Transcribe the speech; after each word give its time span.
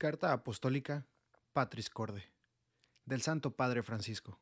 Carta 0.00 0.32
Apostólica 0.32 1.04
Patris 1.52 1.90
Corde 1.90 2.32
del 3.04 3.20
Santo 3.20 3.54
Padre 3.54 3.82
Francisco. 3.82 4.40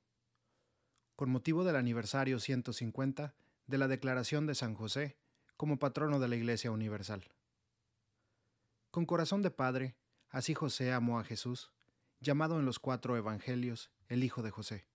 Con 1.17 1.31
motivo 1.31 1.65
del 1.65 1.75
aniversario 1.75 2.39
150 2.39 3.35
de 3.67 3.79
la 3.79 3.89
declaración 3.89 4.47
de 4.47 4.55
San 4.55 4.77
José 4.77 5.17
como 5.57 5.81
patrono 5.81 6.21
de 6.21 6.29
la 6.29 6.37
Iglesia 6.37 6.71
Universal. 6.71 7.25
Con 8.93 9.05
corazón 9.05 9.43
de 9.43 9.51
Padre, 9.51 9.97
así 10.31 10.55
José 10.55 10.93
amó 10.93 11.19
a 11.19 11.25
Jesús, 11.25 11.73
llamado 12.21 12.61
en 12.61 12.65
los 12.65 12.79
cuatro 12.79 13.17
Evangelios 13.17 13.91
el 14.07 14.23
Hijo 14.23 14.43
de 14.43 14.53
José. 14.53 14.87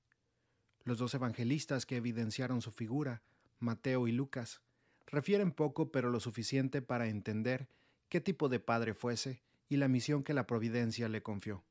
Los 0.86 0.98
dos 0.98 1.14
evangelistas 1.14 1.86
que 1.86 1.98
evidenciaron 1.98 2.62
su 2.62 2.72
figura, 2.72 3.22
Mateo 3.60 4.08
y 4.08 4.14
Lucas, 4.14 4.62
refieren 5.08 5.52
poco 5.52 5.92
pero 5.92 6.10
lo 6.10 6.22
suficiente 6.22 6.82
para 6.82 7.10
entender 7.10 7.68
qué 8.08 8.22
tipo 8.22 8.48
de 8.48 8.62
padre 8.62 8.94
fuese 8.94 9.44
y 9.70 9.78
la 9.78 9.88
misión 9.88 10.24
que 10.24 10.34
la 10.34 10.46
providencia 10.46 11.10
le 11.10 11.24
confió. 11.24 11.64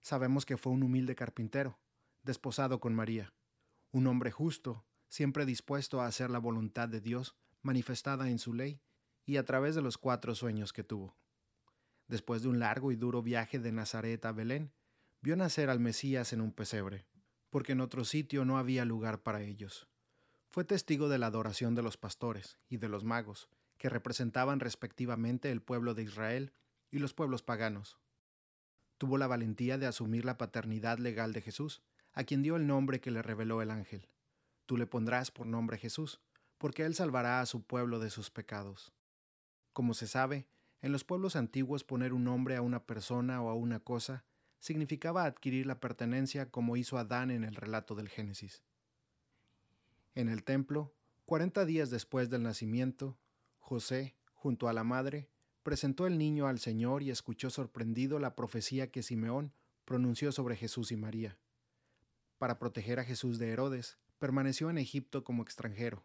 Sabemos 0.00 0.46
que 0.46 0.56
fue 0.56 0.72
un 0.72 0.82
humilde 0.82 1.14
carpintero, 1.14 1.78
desposado 2.22 2.80
con 2.80 2.94
María, 2.94 3.32
un 3.90 4.06
hombre 4.06 4.30
justo, 4.30 4.84
siempre 5.08 5.46
dispuesto 5.46 6.00
a 6.00 6.06
hacer 6.06 6.30
la 6.30 6.38
voluntad 6.38 6.88
de 6.88 7.00
Dios 7.00 7.36
manifestada 7.62 8.28
en 8.28 8.38
su 8.38 8.54
ley 8.54 8.80
y 9.24 9.36
a 9.36 9.44
través 9.44 9.74
de 9.74 9.82
los 9.82 9.98
cuatro 9.98 10.34
sueños 10.34 10.72
que 10.72 10.84
tuvo. 10.84 11.16
Después 12.06 12.42
de 12.42 12.48
un 12.48 12.58
largo 12.58 12.92
y 12.92 12.96
duro 12.96 13.22
viaje 13.22 13.58
de 13.58 13.72
Nazaret 13.72 14.24
a 14.24 14.32
Belén, 14.32 14.72
vio 15.20 15.36
nacer 15.36 15.68
al 15.68 15.80
Mesías 15.80 16.32
en 16.32 16.40
un 16.40 16.52
pesebre, 16.52 17.06
porque 17.50 17.72
en 17.72 17.80
otro 17.80 18.04
sitio 18.04 18.44
no 18.44 18.58
había 18.58 18.84
lugar 18.84 19.22
para 19.22 19.42
ellos. 19.42 19.88
Fue 20.48 20.64
testigo 20.64 21.08
de 21.08 21.18
la 21.18 21.26
adoración 21.26 21.74
de 21.74 21.82
los 21.82 21.96
pastores 21.96 22.58
y 22.68 22.78
de 22.78 22.88
los 22.88 23.04
magos, 23.04 23.50
que 23.76 23.90
representaban 23.90 24.60
respectivamente 24.60 25.50
el 25.50 25.60
pueblo 25.60 25.94
de 25.94 26.04
Israel 26.04 26.52
y 26.90 26.98
los 26.98 27.14
pueblos 27.14 27.42
paganos. 27.42 27.98
Tuvo 28.98 29.18
la 29.18 29.26
valentía 29.26 29.78
de 29.78 29.86
asumir 29.86 30.24
la 30.24 30.38
paternidad 30.38 30.98
legal 30.98 31.32
de 31.32 31.40
Jesús, 31.40 31.82
a 32.12 32.24
quien 32.24 32.42
dio 32.42 32.56
el 32.56 32.66
nombre 32.66 33.00
que 33.00 33.10
le 33.10 33.22
reveló 33.22 33.62
el 33.62 33.70
ángel. 33.70 34.08
Tú 34.66 34.76
le 34.76 34.86
pondrás 34.86 35.30
por 35.30 35.46
nombre 35.46 35.78
Jesús, 35.78 36.20
porque 36.58 36.84
él 36.84 36.94
salvará 36.94 37.40
a 37.40 37.46
su 37.46 37.62
pueblo 37.62 38.00
de 38.00 38.10
sus 38.10 38.30
pecados. 38.30 38.92
Como 39.72 39.94
se 39.94 40.08
sabe, 40.08 40.48
en 40.80 40.92
los 40.92 41.04
pueblos 41.04 41.36
antiguos 41.36 41.84
poner 41.84 42.12
un 42.12 42.24
nombre 42.24 42.56
a 42.56 42.62
una 42.62 42.84
persona 42.84 43.40
o 43.42 43.50
a 43.50 43.54
una 43.54 43.80
cosa 43.80 44.24
significaba 44.58 45.24
adquirir 45.24 45.66
la 45.66 45.80
pertenencia 45.80 46.50
como 46.50 46.76
hizo 46.76 46.98
Adán 46.98 47.30
en 47.30 47.44
el 47.44 47.54
relato 47.54 47.94
del 47.94 48.08
Génesis. 48.08 48.64
En 50.14 50.28
el 50.28 50.42
templo, 50.42 50.92
cuarenta 51.26 51.64
días 51.64 51.90
después 51.90 52.28
del 52.28 52.42
nacimiento, 52.42 53.16
José, 53.58 54.16
junto 54.34 54.68
a 54.68 54.72
la 54.72 54.82
madre, 54.82 55.30
presentó 55.62 56.06
el 56.06 56.18
niño 56.18 56.46
al 56.46 56.58
Señor 56.58 57.02
y 57.02 57.10
escuchó 57.10 57.50
sorprendido 57.50 58.18
la 58.18 58.34
profecía 58.34 58.90
que 58.90 59.02
Simeón 59.02 59.52
pronunció 59.84 60.32
sobre 60.32 60.56
Jesús 60.56 60.92
y 60.92 60.96
María. 60.96 61.38
Para 62.38 62.58
proteger 62.58 63.00
a 63.00 63.04
Jesús 63.04 63.38
de 63.38 63.50
Herodes, 63.50 63.98
permaneció 64.18 64.70
en 64.70 64.78
Egipto 64.78 65.24
como 65.24 65.42
extranjero. 65.42 66.04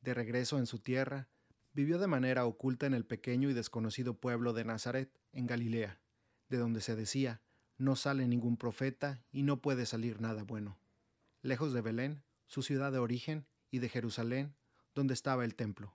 De 0.00 0.14
regreso 0.14 0.58
en 0.58 0.66
su 0.66 0.78
tierra, 0.78 1.28
vivió 1.72 1.98
de 1.98 2.06
manera 2.06 2.46
oculta 2.46 2.86
en 2.86 2.94
el 2.94 3.04
pequeño 3.04 3.50
y 3.50 3.52
desconocido 3.52 4.14
pueblo 4.14 4.52
de 4.52 4.64
Nazaret, 4.64 5.20
en 5.32 5.46
Galilea, 5.46 6.00
de 6.48 6.56
donde 6.58 6.80
se 6.80 6.96
decía, 6.96 7.42
no 7.78 7.96
sale 7.96 8.26
ningún 8.26 8.56
profeta 8.56 9.22
y 9.30 9.42
no 9.42 9.60
puede 9.60 9.86
salir 9.86 10.20
nada 10.20 10.42
bueno. 10.42 10.78
Lejos 11.42 11.72
de 11.72 11.80
Belén, 11.80 12.22
su 12.46 12.62
ciudad 12.62 12.92
de 12.92 12.98
origen, 12.98 13.46
y 13.70 13.78
de 13.78 13.88
Jerusalén, 13.88 14.54
donde 14.94 15.14
estaba 15.14 15.44
el 15.44 15.54
templo. 15.54 15.94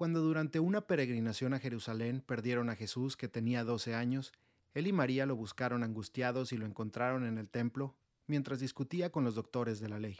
Cuando 0.00 0.22
durante 0.22 0.60
una 0.60 0.86
peregrinación 0.86 1.52
a 1.52 1.58
Jerusalén 1.58 2.22
perdieron 2.22 2.70
a 2.70 2.74
Jesús 2.74 3.18
que 3.18 3.28
tenía 3.28 3.64
doce 3.64 3.94
años, 3.94 4.32
él 4.72 4.86
y 4.86 4.94
María 4.94 5.26
lo 5.26 5.36
buscaron 5.36 5.82
angustiados 5.82 6.54
y 6.54 6.56
lo 6.56 6.64
encontraron 6.64 7.26
en 7.26 7.36
el 7.36 7.50
templo 7.50 7.94
mientras 8.26 8.60
discutía 8.60 9.12
con 9.12 9.24
los 9.24 9.34
doctores 9.34 9.78
de 9.78 9.90
la 9.90 9.98
ley. 9.98 10.16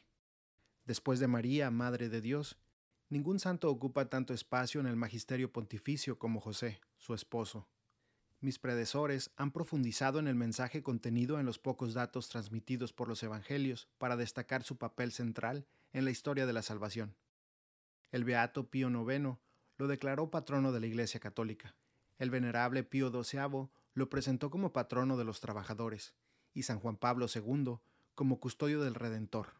Después 0.84 1.18
de 1.18 1.28
María, 1.28 1.70
Madre 1.70 2.10
de 2.10 2.20
Dios, 2.20 2.58
ningún 3.08 3.38
santo 3.38 3.70
ocupa 3.70 4.10
tanto 4.10 4.34
espacio 4.34 4.82
en 4.82 4.86
el 4.86 4.96
magisterio 4.96 5.50
pontificio 5.50 6.18
como 6.18 6.40
José, 6.42 6.82
su 6.98 7.14
esposo. 7.14 7.66
Mis 8.40 8.58
predecesores 8.58 9.30
han 9.36 9.50
profundizado 9.50 10.18
en 10.18 10.26
el 10.26 10.34
mensaje 10.34 10.82
contenido 10.82 11.40
en 11.40 11.46
los 11.46 11.58
pocos 11.58 11.94
datos 11.94 12.28
transmitidos 12.28 12.92
por 12.92 13.08
los 13.08 13.22
Evangelios 13.22 13.88
para 13.96 14.18
destacar 14.18 14.62
su 14.62 14.76
papel 14.76 15.10
central 15.10 15.64
en 15.94 16.04
la 16.04 16.10
historia 16.10 16.44
de 16.44 16.52
la 16.52 16.60
salvación. 16.60 17.16
El 18.12 18.24
Beato 18.24 18.68
Pío 18.68 18.90
IX 18.90 19.38
lo 19.80 19.88
declaró 19.88 20.30
patrono 20.30 20.72
de 20.72 20.80
la 20.80 20.86
Iglesia 20.86 21.20
Católica. 21.20 21.74
El 22.18 22.28
venerable 22.28 22.84
Pío 22.84 23.10
XII 23.10 23.70
lo 23.94 24.10
presentó 24.10 24.50
como 24.50 24.74
patrono 24.74 25.16
de 25.16 25.24
los 25.24 25.40
trabajadores, 25.40 26.12
y 26.52 26.64
San 26.64 26.78
Juan 26.80 26.98
Pablo 26.98 27.28
II 27.34 27.78
como 28.14 28.40
custodio 28.40 28.82
del 28.82 28.94
Redentor. 28.94 29.54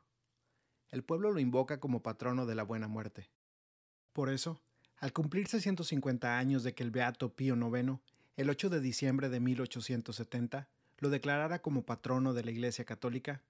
El 0.91 1.05
pueblo 1.05 1.33
lo 1.33 1.41
invoca 1.41 1.81
como 1.81 2.03
patrono 2.03 2.45
de 2.45 2.55
la 2.55 2.65
buena 2.65 2.87
muerte. 2.87 3.31
Por 4.13 4.29
eso, 4.29 4.61
al 4.99 5.15
cumplirse 5.15 5.59
150 5.59 6.37
años 6.37 6.65
de 6.65 6.75
que 6.75 6.83
el 6.83 6.91
Beato 6.91 7.35
Pío 7.35 7.57
IX, 7.57 7.99
el 8.37 8.51
8 8.51 8.69
de 8.69 8.81
diciembre 8.81 9.31
de 9.31 9.41
1870, 9.41 10.69
lo 10.99 11.09
declarara 11.09 11.63
como 11.63 11.87
patrono 11.87 12.35
de 12.35 12.45
la 12.45 12.51
Iglesia 12.51 12.85
Católica, 12.85 13.41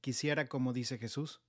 quisiera, 0.00 0.46
como 0.46 0.72
dice 0.72 0.96
Jesús, 0.96 1.40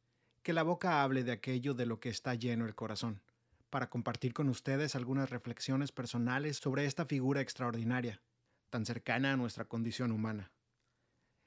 que 0.41 0.53
la 0.53 0.63
boca 0.63 1.03
hable 1.03 1.23
de 1.23 1.33
aquello 1.33 1.75
de 1.75 1.85
lo 1.85 1.99
que 1.99 2.09
está 2.09 2.33
lleno 2.33 2.65
el 2.65 2.73
corazón 2.73 3.21
para 3.71 3.89
compartir 3.89 4.33
con 4.33 4.49
ustedes 4.49 4.95
algunas 4.95 5.31
reflexiones 5.31 5.91
personales 5.91 6.57
sobre 6.57 6.85
esta 6.85 7.05
figura 7.05 7.41
extraordinaria, 7.41 8.21
tan 8.69 8.85
cercana 8.85 9.31
a 9.31 9.37
nuestra 9.37 9.65
condición 9.65 10.11
humana. 10.11 10.51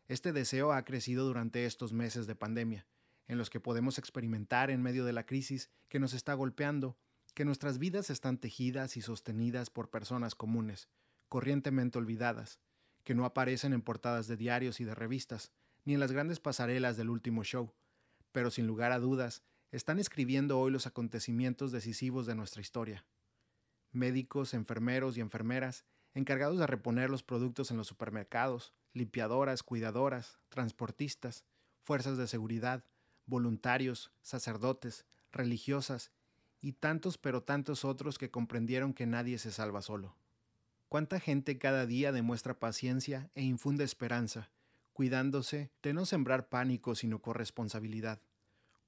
Este 0.08 0.32
deseo 0.32 0.72
ha 0.72 0.84
crecido 0.84 1.26
durante 1.26 1.66
estos 1.66 1.92
meses 1.92 2.26
de 2.26 2.34
pandemia, 2.34 2.86
en 3.28 3.38
los 3.38 3.50
que 3.50 3.60
podemos 3.60 3.98
experimentar 3.98 4.70
en 4.70 4.82
medio 4.82 5.04
de 5.04 5.12
la 5.12 5.26
crisis 5.26 5.70
que 5.88 6.00
nos 6.00 6.14
está 6.14 6.34
golpeando, 6.34 6.98
que 7.34 7.44
nuestras 7.44 7.78
vidas 7.78 8.10
están 8.10 8.38
tejidas 8.38 8.96
y 8.96 9.02
sostenidas 9.02 9.70
por 9.70 9.90
personas 9.90 10.34
comunes, 10.34 10.88
corrientemente 11.28 11.98
olvidadas, 11.98 12.58
que 13.04 13.14
no 13.14 13.26
aparecen 13.26 13.74
en 13.74 13.82
portadas 13.82 14.28
de 14.28 14.36
diarios 14.36 14.80
y 14.80 14.84
de 14.84 14.94
revistas, 14.94 15.52
ni 15.84 15.94
en 15.94 16.00
las 16.00 16.12
grandes 16.12 16.40
pasarelas 16.40 16.96
del 16.96 17.10
último 17.10 17.44
show, 17.44 17.74
pero 18.32 18.50
sin 18.50 18.66
lugar 18.66 18.92
a 18.92 18.98
dudas 18.98 19.42
están 19.74 19.98
escribiendo 19.98 20.60
hoy 20.60 20.70
los 20.70 20.86
acontecimientos 20.86 21.72
decisivos 21.72 22.26
de 22.26 22.36
nuestra 22.36 22.62
historia. 22.62 23.04
Médicos, 23.90 24.54
enfermeros 24.54 25.16
y 25.16 25.20
enfermeras, 25.20 25.84
encargados 26.14 26.60
de 26.60 26.68
reponer 26.68 27.10
los 27.10 27.24
productos 27.24 27.72
en 27.72 27.76
los 27.76 27.88
supermercados, 27.88 28.72
limpiadoras, 28.92 29.64
cuidadoras, 29.64 30.38
transportistas, 30.48 31.44
fuerzas 31.82 32.16
de 32.18 32.28
seguridad, 32.28 32.84
voluntarios, 33.26 34.12
sacerdotes, 34.22 35.06
religiosas 35.32 36.12
y 36.60 36.74
tantos 36.74 37.18
pero 37.18 37.42
tantos 37.42 37.84
otros 37.84 38.16
que 38.16 38.30
comprendieron 38.30 38.94
que 38.94 39.06
nadie 39.06 39.38
se 39.38 39.50
salva 39.50 39.82
solo. 39.82 40.14
Cuánta 40.88 41.18
gente 41.18 41.58
cada 41.58 41.84
día 41.84 42.12
demuestra 42.12 42.60
paciencia 42.60 43.28
e 43.34 43.42
infunde 43.42 43.82
esperanza, 43.82 44.50
cuidándose 44.92 45.72
de 45.82 45.94
no 45.94 46.06
sembrar 46.06 46.48
pánico 46.48 46.94
sino 46.94 47.20
corresponsabilidad 47.20 48.20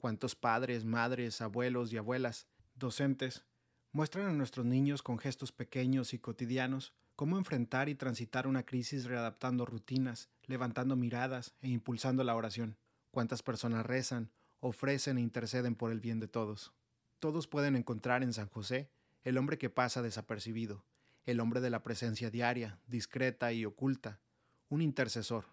cuántos 0.06 0.36
padres, 0.36 0.84
madres, 0.84 1.40
abuelos 1.40 1.92
y 1.92 1.96
abuelas, 1.96 2.46
docentes, 2.76 3.44
muestran 3.90 4.26
a 4.28 4.32
nuestros 4.32 4.64
niños 4.64 5.02
con 5.02 5.18
gestos 5.18 5.50
pequeños 5.50 6.14
y 6.14 6.20
cotidianos 6.20 6.94
cómo 7.16 7.38
enfrentar 7.38 7.88
y 7.88 7.96
transitar 7.96 8.46
una 8.46 8.62
crisis 8.64 9.06
readaptando 9.06 9.66
rutinas, 9.66 10.30
levantando 10.44 10.94
miradas 10.94 11.56
e 11.60 11.70
impulsando 11.70 12.22
la 12.22 12.36
oración. 12.36 12.78
Cuántas 13.10 13.42
personas 13.42 13.84
rezan, 13.84 14.30
ofrecen 14.60 15.18
e 15.18 15.22
interceden 15.22 15.74
por 15.74 15.90
el 15.90 15.98
bien 15.98 16.20
de 16.20 16.28
todos. 16.28 16.72
Todos 17.18 17.48
pueden 17.48 17.74
encontrar 17.74 18.22
en 18.22 18.32
San 18.32 18.46
José 18.46 18.88
el 19.24 19.36
hombre 19.38 19.58
que 19.58 19.70
pasa 19.70 20.02
desapercibido, 20.02 20.84
el 21.24 21.40
hombre 21.40 21.60
de 21.60 21.70
la 21.70 21.82
presencia 21.82 22.30
diaria, 22.30 22.78
discreta 22.86 23.52
y 23.52 23.64
oculta, 23.64 24.20
un 24.68 24.82
intercesor, 24.82 25.46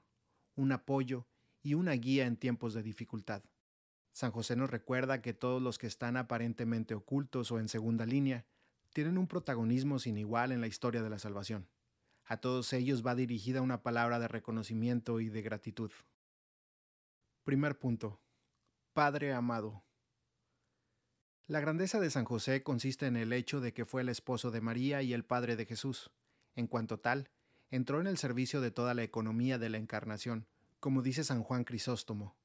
un 0.56 0.72
apoyo 0.74 1.26
y 1.64 1.74
una 1.74 1.94
guía 1.94 2.28
en 2.28 2.38
tiempos 2.38 2.76
de 2.76 2.84
dificultad. 2.84 3.42
San 4.14 4.32
José 4.32 4.56
nos 4.56 4.70
recuerda 4.70 5.22
que 5.22 5.34
todos 5.34 5.62
los 5.62 5.80
que 5.80 5.88
están 5.88 6.18
aparentemente 6.18 6.94
ocultos 6.94 7.52
o 7.52 7.60
en 7.60 7.68
segunda 7.68 8.06
línea 8.06 8.46
tienen 8.94 9.18
un 9.18 9.28
protagonismo 9.28 9.98
sin 9.98 10.20
igual 10.20 10.52
en 10.52 10.62
la 10.62 10.68
historia 10.68 11.02
de 11.02 11.10
la 11.10 11.18
salvación. 11.18 11.68
A 12.26 12.38
todos 12.38 12.72
ellos 12.74 13.06
va 13.06 13.16
dirigida 13.16 13.62
una 13.62 13.82
palabra 13.82 14.20
de 14.20 14.28
reconocimiento 14.28 15.20
y 15.20 15.30
de 15.30 15.42
gratitud. 15.42 15.92
Primer 17.44 17.80
punto. 17.80 18.22
Padre 18.94 19.34
amado. 19.34 19.84
La 21.48 21.60
grandeza 21.60 22.00
de 22.00 22.12
San 22.12 22.24
José 22.24 22.62
consiste 22.62 23.08
en 23.08 23.18
el 23.18 23.34
hecho 23.34 23.62
de 23.62 23.74
que 23.74 23.86
fue 23.86 24.02
el 24.02 24.10
esposo 24.10 24.52
de 24.52 24.62
María 24.62 25.02
y 25.02 25.14
el 25.14 25.26
padre 25.26 25.56
de 25.56 25.66
Jesús. 25.66 26.12
En 26.56 26.68
cuanto 26.68 27.00
tal, 27.00 27.32
entró 27.72 28.00
en 28.00 28.06
el 28.06 28.20
servicio 28.20 28.62
de 28.62 28.70
toda 28.70 28.94
la 28.94 29.04
economía 29.04 29.58
de 29.58 29.70
la 29.70 29.78
encarnación, 29.78 30.48
como 30.80 31.02
dice 31.02 31.24
San 31.24 31.42
Juan 31.42 31.64
Crisóstomo. 31.64 32.38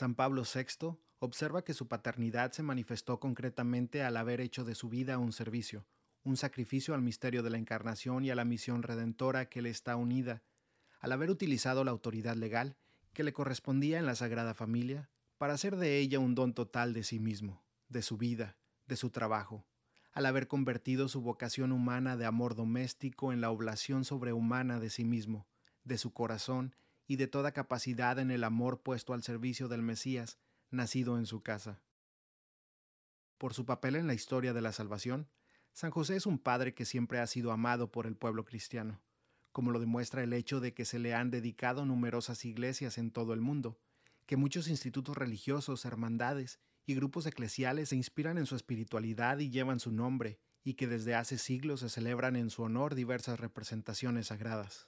San 0.00 0.14
Pablo 0.14 0.44
VI 0.44 0.96
observa 1.18 1.62
que 1.62 1.74
su 1.74 1.86
paternidad 1.86 2.52
se 2.52 2.62
manifestó 2.62 3.20
concretamente 3.20 4.02
al 4.02 4.16
haber 4.16 4.40
hecho 4.40 4.64
de 4.64 4.74
su 4.74 4.88
vida 4.88 5.18
un 5.18 5.30
servicio, 5.30 5.84
un 6.24 6.38
sacrificio 6.38 6.94
al 6.94 7.02
misterio 7.02 7.42
de 7.42 7.50
la 7.50 7.58
encarnación 7.58 8.24
y 8.24 8.30
a 8.30 8.34
la 8.34 8.46
misión 8.46 8.82
redentora 8.82 9.50
que 9.50 9.60
le 9.60 9.68
está 9.68 9.96
unida, 9.96 10.42
al 11.00 11.12
haber 11.12 11.28
utilizado 11.28 11.84
la 11.84 11.90
autoridad 11.90 12.34
legal 12.34 12.78
que 13.12 13.24
le 13.24 13.34
correspondía 13.34 13.98
en 13.98 14.06
la 14.06 14.14
Sagrada 14.14 14.54
Familia 14.54 15.10
para 15.36 15.52
hacer 15.52 15.76
de 15.76 15.98
ella 15.98 16.18
un 16.18 16.34
don 16.34 16.54
total 16.54 16.94
de 16.94 17.04
sí 17.04 17.18
mismo, 17.18 17.62
de 17.90 18.00
su 18.00 18.16
vida, 18.16 18.56
de 18.86 18.96
su 18.96 19.10
trabajo, 19.10 19.66
al 20.12 20.24
haber 20.24 20.48
convertido 20.48 21.08
su 21.08 21.20
vocación 21.20 21.72
humana 21.72 22.16
de 22.16 22.24
amor 22.24 22.54
doméstico 22.54 23.34
en 23.34 23.42
la 23.42 23.50
oblación 23.50 24.06
sobrehumana 24.06 24.80
de 24.80 24.88
sí 24.88 25.04
mismo, 25.04 25.46
de 25.84 25.98
su 25.98 26.14
corazón 26.14 26.74
y 27.10 27.16
de 27.16 27.26
toda 27.26 27.50
capacidad 27.50 28.20
en 28.20 28.30
el 28.30 28.44
amor 28.44 28.82
puesto 28.82 29.14
al 29.14 29.24
servicio 29.24 29.66
del 29.66 29.82
Mesías, 29.82 30.38
nacido 30.70 31.18
en 31.18 31.26
su 31.26 31.42
casa. 31.42 31.82
Por 33.36 33.52
su 33.52 33.66
papel 33.66 33.96
en 33.96 34.06
la 34.06 34.14
historia 34.14 34.52
de 34.52 34.60
la 34.60 34.70
salvación, 34.70 35.28
San 35.72 35.90
José 35.90 36.14
es 36.14 36.24
un 36.24 36.38
padre 36.38 36.72
que 36.72 36.84
siempre 36.84 37.18
ha 37.18 37.26
sido 37.26 37.50
amado 37.50 37.90
por 37.90 38.06
el 38.06 38.14
pueblo 38.14 38.44
cristiano, 38.44 39.00
como 39.50 39.72
lo 39.72 39.80
demuestra 39.80 40.22
el 40.22 40.32
hecho 40.32 40.60
de 40.60 40.72
que 40.72 40.84
se 40.84 41.00
le 41.00 41.12
han 41.12 41.32
dedicado 41.32 41.84
numerosas 41.84 42.44
iglesias 42.44 42.96
en 42.96 43.10
todo 43.10 43.34
el 43.34 43.40
mundo, 43.40 43.80
que 44.26 44.36
muchos 44.36 44.68
institutos 44.68 45.16
religiosos, 45.16 45.84
hermandades 45.84 46.60
y 46.86 46.94
grupos 46.94 47.26
eclesiales 47.26 47.88
se 47.88 47.96
inspiran 47.96 48.38
en 48.38 48.46
su 48.46 48.54
espiritualidad 48.54 49.40
y 49.40 49.50
llevan 49.50 49.80
su 49.80 49.90
nombre, 49.90 50.38
y 50.62 50.74
que 50.74 50.86
desde 50.86 51.16
hace 51.16 51.38
siglos 51.38 51.80
se 51.80 51.88
celebran 51.88 52.36
en 52.36 52.50
su 52.50 52.62
honor 52.62 52.94
diversas 52.94 53.40
representaciones 53.40 54.28
sagradas. 54.28 54.86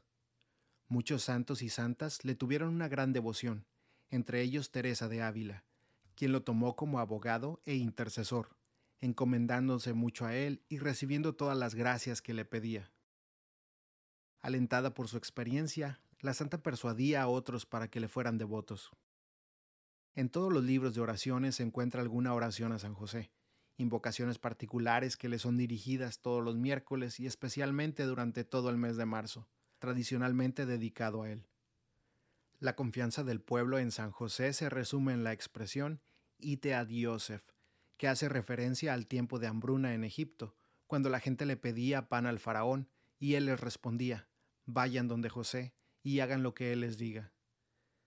Muchos 0.92 1.22
santos 1.22 1.62
y 1.62 1.70
santas 1.70 2.22
le 2.22 2.34
tuvieron 2.34 2.68
una 2.68 2.86
gran 2.86 3.14
devoción, 3.14 3.64
entre 4.10 4.42
ellos 4.42 4.70
Teresa 4.70 5.08
de 5.08 5.22
Ávila, 5.22 5.64
quien 6.14 6.32
lo 6.32 6.42
tomó 6.42 6.76
como 6.76 6.98
abogado 6.98 7.62
e 7.64 7.76
intercesor, 7.76 8.58
encomendándose 9.00 9.94
mucho 9.94 10.26
a 10.26 10.36
él 10.36 10.62
y 10.68 10.80
recibiendo 10.80 11.34
todas 11.34 11.56
las 11.56 11.74
gracias 11.74 12.20
que 12.20 12.34
le 12.34 12.44
pedía. 12.44 12.92
Alentada 14.42 14.92
por 14.92 15.08
su 15.08 15.16
experiencia, 15.16 16.02
la 16.20 16.34
santa 16.34 16.62
persuadía 16.62 17.22
a 17.22 17.28
otros 17.28 17.64
para 17.64 17.88
que 17.88 17.98
le 17.98 18.08
fueran 18.08 18.36
devotos. 18.36 18.90
En 20.14 20.28
todos 20.28 20.52
los 20.52 20.62
libros 20.62 20.94
de 20.94 21.00
oraciones 21.00 21.54
se 21.54 21.62
encuentra 21.62 22.02
alguna 22.02 22.34
oración 22.34 22.70
a 22.70 22.78
San 22.78 22.92
José, 22.92 23.30
invocaciones 23.78 24.38
particulares 24.38 25.16
que 25.16 25.30
le 25.30 25.38
son 25.38 25.56
dirigidas 25.56 26.20
todos 26.20 26.44
los 26.44 26.58
miércoles 26.58 27.18
y 27.18 27.26
especialmente 27.26 28.04
durante 28.04 28.44
todo 28.44 28.68
el 28.68 28.76
mes 28.76 28.98
de 28.98 29.06
marzo, 29.06 29.48
tradicionalmente 29.82 30.64
dedicado 30.64 31.25
a 31.25 31.31
él. 31.31 31.49
La 32.61 32.76
confianza 32.76 33.25
del 33.25 33.40
pueblo 33.40 33.81
en 33.81 33.90
San 33.90 34.12
José 34.12 34.52
se 34.52 34.70
resume 34.70 35.12
en 35.12 35.25
la 35.25 35.32
expresión 35.32 36.00
Ite 36.38 36.76
ad 36.76 36.87
Yosef, 36.87 37.43
que 37.96 38.06
hace 38.06 38.29
referencia 38.29 38.94
al 38.94 39.08
tiempo 39.08 39.40
de 39.40 39.49
hambruna 39.49 39.93
en 39.93 40.05
Egipto, 40.05 40.56
cuando 40.87 41.08
la 41.08 41.19
gente 41.19 41.46
le 41.46 41.56
pedía 41.56 42.08
pan 42.08 42.26
al 42.26 42.38
faraón 42.38 42.90
y 43.19 43.34
él 43.34 43.46
les 43.46 43.58
respondía, 43.58 44.29
vayan 44.67 45.08
donde 45.08 45.29
José 45.29 45.75
y 46.05 46.20
hagan 46.20 46.44
lo 46.44 46.55
que 46.55 46.73
él 46.73 46.82
les 46.82 46.96
diga. 46.96 47.32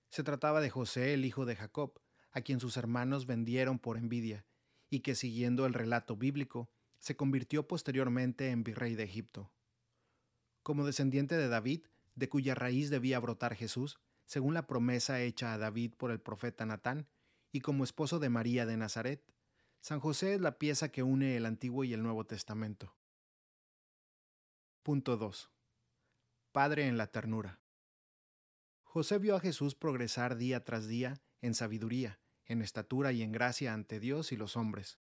Se 0.07 0.23
trataba 0.23 0.61
de 0.61 0.69
José, 0.69 1.13
el 1.13 1.25
hijo 1.25 1.43
de 1.43 1.57
Jacob, 1.57 1.99
a 2.31 2.39
quien 2.39 2.61
sus 2.61 2.77
hermanos 2.77 3.25
vendieron 3.25 3.79
por 3.79 3.97
envidia, 3.97 4.45
y 4.89 5.01
que 5.01 5.13
siguiendo 5.13 5.65
el 5.65 5.73
relato 5.73 6.15
bíblico, 6.15 6.71
se 6.99 7.17
convirtió 7.17 7.67
posteriormente 7.67 8.51
en 8.51 8.63
virrey 8.63 8.95
de 8.95 9.03
Egipto. 9.03 9.51
Como 10.65 10.83
descendiente 10.83 11.37
de 11.37 11.47
David, 11.47 11.85
de 12.15 12.27
cuya 12.27 12.55
raíz 12.55 12.89
debía 12.89 13.19
brotar 13.19 13.53
Jesús, 13.53 13.99
según 14.25 14.55
la 14.55 14.65
promesa 14.65 15.21
hecha 15.21 15.53
a 15.53 15.59
David 15.59 15.93
por 15.93 16.09
el 16.09 16.19
profeta 16.19 16.65
Natán, 16.65 17.07
y 17.51 17.61
como 17.61 17.83
esposo 17.83 18.17
de 18.17 18.29
María 18.29 18.65
de 18.65 18.75
Nazaret, 18.75 19.23
San 19.79 19.99
José 19.99 20.33
es 20.33 20.41
la 20.41 20.57
pieza 20.57 20.89
que 20.89 21.03
une 21.03 21.37
el 21.37 21.45
Antiguo 21.45 21.83
y 21.83 21.93
el 21.93 22.01
Nuevo 22.01 22.25
Testamento. 22.25 22.97
Punto 24.81 25.17
2. 25.17 25.51
Padre 26.51 26.87
en 26.87 26.97
la 26.97 27.11
ternura. 27.11 27.59
José 28.81 29.19
vio 29.19 29.35
a 29.35 29.41
Jesús 29.41 29.75
progresar 29.75 30.35
día 30.35 30.63
tras 30.63 30.87
día 30.87 31.21
en 31.41 31.53
sabiduría, 31.53 32.19
en 32.43 32.63
estatura 32.63 33.11
y 33.11 33.21
en 33.21 33.31
gracia 33.31 33.71
ante 33.71 33.99
Dios 33.99 34.31
y 34.31 34.35
los 34.35 34.57
hombres. 34.57 34.97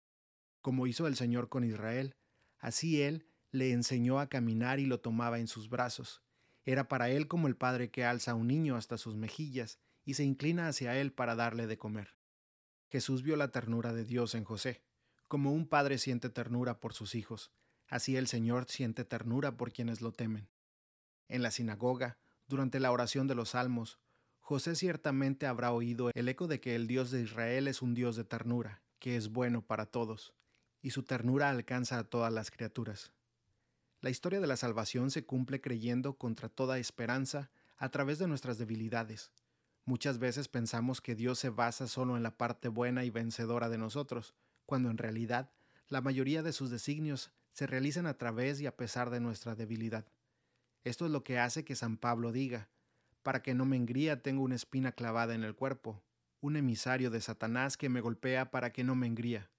Como 0.63 0.87
hizo 0.87 1.07
el 1.07 1.17
Señor 1.17 1.51
con 1.51 1.65
Israel, 1.65 2.17
así 2.61 3.03
Él 3.03 3.30
le 3.53 3.73
enseñó 3.73 4.21
a 4.21 4.29
caminar 4.29 4.79
y 4.79 4.87
lo 4.87 5.01
tomaba 5.01 5.39
en 5.39 5.49
sus 5.49 5.69
brazos. 5.69 6.23
Era 6.65 6.89
para 6.89 7.11
Él 7.11 7.27
como 7.27 7.49
el 7.49 7.57
padre 7.57 7.91
que 7.91 8.05
alza 8.05 8.33
a 8.33 8.35
un 8.35 8.49
niño 8.49 8.77
hasta 8.77 8.99
sus 8.99 9.17
mejillas 9.17 9.79
y 10.05 10.15
se 10.15 10.25
inclina 10.25 10.69
hacia 10.69 10.97
Él 10.97 11.13
para 11.13 11.35
darle 11.35 11.67
de 11.67 11.79
comer. 11.79 12.17
Jesús 12.89 13.23
vio 13.23 13.37
la 13.37 13.51
ternura 13.51 13.93
de 13.93 14.05
Dios 14.05 14.35
en 14.35 14.45
José. 14.45 14.83
Como 15.29 15.53
un 15.53 15.69
padre 15.69 15.99
siente 15.99 16.29
ternura 16.29 16.81
por 16.81 16.93
sus 16.93 17.15
hijos, 17.15 17.53
así 17.89 18.17
el 18.17 18.27
Señor 18.27 18.67
siente 18.69 19.05
ternura 19.05 19.57
por 19.57 19.73
quienes 19.73 20.01
lo 20.01 20.13
temen. 20.13 20.49
En 21.29 21.43
la 21.43 21.53
sinagoga, 21.53 22.19
durante 22.49 22.81
la 22.81 22.91
oración 22.91 23.29
de 23.29 23.37
los 23.37 23.51
salmos, 23.51 24.01
José 24.41 24.75
ciertamente 24.75 25.47
habrá 25.47 25.71
oído 25.71 26.11
el 26.15 26.29
eco 26.29 26.49
de 26.49 26.61
que 26.61 26.75
el 26.75 26.89
Dios 26.89 27.13
de 27.13 27.23
Israel 27.23 27.69
es 27.69 27.83
un 27.83 27.95
Dios 27.95 28.17
de 28.17 28.25
ternura, 28.25 28.83
que 28.99 29.15
es 29.15 29.29
bueno 29.29 29.63
para 29.63 29.87
todos, 29.87 30.35
y 30.83 30.91
su 30.91 31.05
ternura 31.05 31.51
alcanza 31.51 31.99
a 31.99 32.05
todas 32.05 32.33
las 32.33 32.51
criaturas. 32.51 33.13
La 34.03 34.09
historia 34.09 34.41
de 34.41 34.47
la 34.47 34.57
salvación 34.57 35.11
se 35.11 35.27
cumple 35.27 35.61
creyendo 35.61 36.15
contra 36.15 36.49
toda 36.49 36.79
esperanza 36.79 37.51
a 37.77 37.91
través 37.91 38.19
de 38.19 38.27
nuestras 38.27 38.57
debilidades. 38.57 39.31
Muchas 39.85 40.19
veces 40.19 40.49
pensamos 40.49 41.03
que 41.03 41.15
Dios 41.15 41.39
se 41.39 41.51
basa 41.51 41.87
solo 41.87 42.17
en 42.17 42.23
la 42.23 42.39
parte 42.39 42.69
buena 42.69 43.05
y 43.05 43.11
vencedora 43.11 43.69
de 43.69 43.77
nosotros, 43.77 44.35
cuando 44.65 44.89
en 44.91 44.97
realidad 44.97 45.51
la 45.89 46.01
mayoría 46.01 46.43
de 46.43 46.53
sus 46.53 46.71
designios 46.71 47.31
se 47.53 47.67
realizan 47.67 48.07
a 48.07 48.17
través 48.17 48.61
y 48.61 48.67
a 48.67 48.77
pesar 48.77 49.11
de 49.11 49.21
nuestra 49.21 49.55
debilidad. 49.55 50.07
Esto 50.83 51.05
es 51.05 51.11
lo 51.11 51.23
que 51.23 51.39
hace 51.39 51.65
que 51.65 51.77
San 51.77 51.99
Pablo 51.99 52.33
diga, 52.33 52.71
para 53.23 53.43
que 53.43 53.53
no 53.53 53.67
me 53.67 53.77
engría 53.77 54.23
tengo 54.23 54.43
una 54.43 54.55
espina 54.55 54.93
clavada 54.93 55.35
en 55.35 55.45
el 55.45 55.55
cuerpo, 55.55 56.03
un 56.41 56.57
emisario 56.57 57.11
de 57.11 57.21
Satanás 57.21 57.77
que 57.77 57.91
me 57.91 58.01
golpea 58.01 58.51
para 58.51 58.73
que 58.73 58.83
no 58.83 58.95
me 58.95 59.07
engría. 59.07 59.51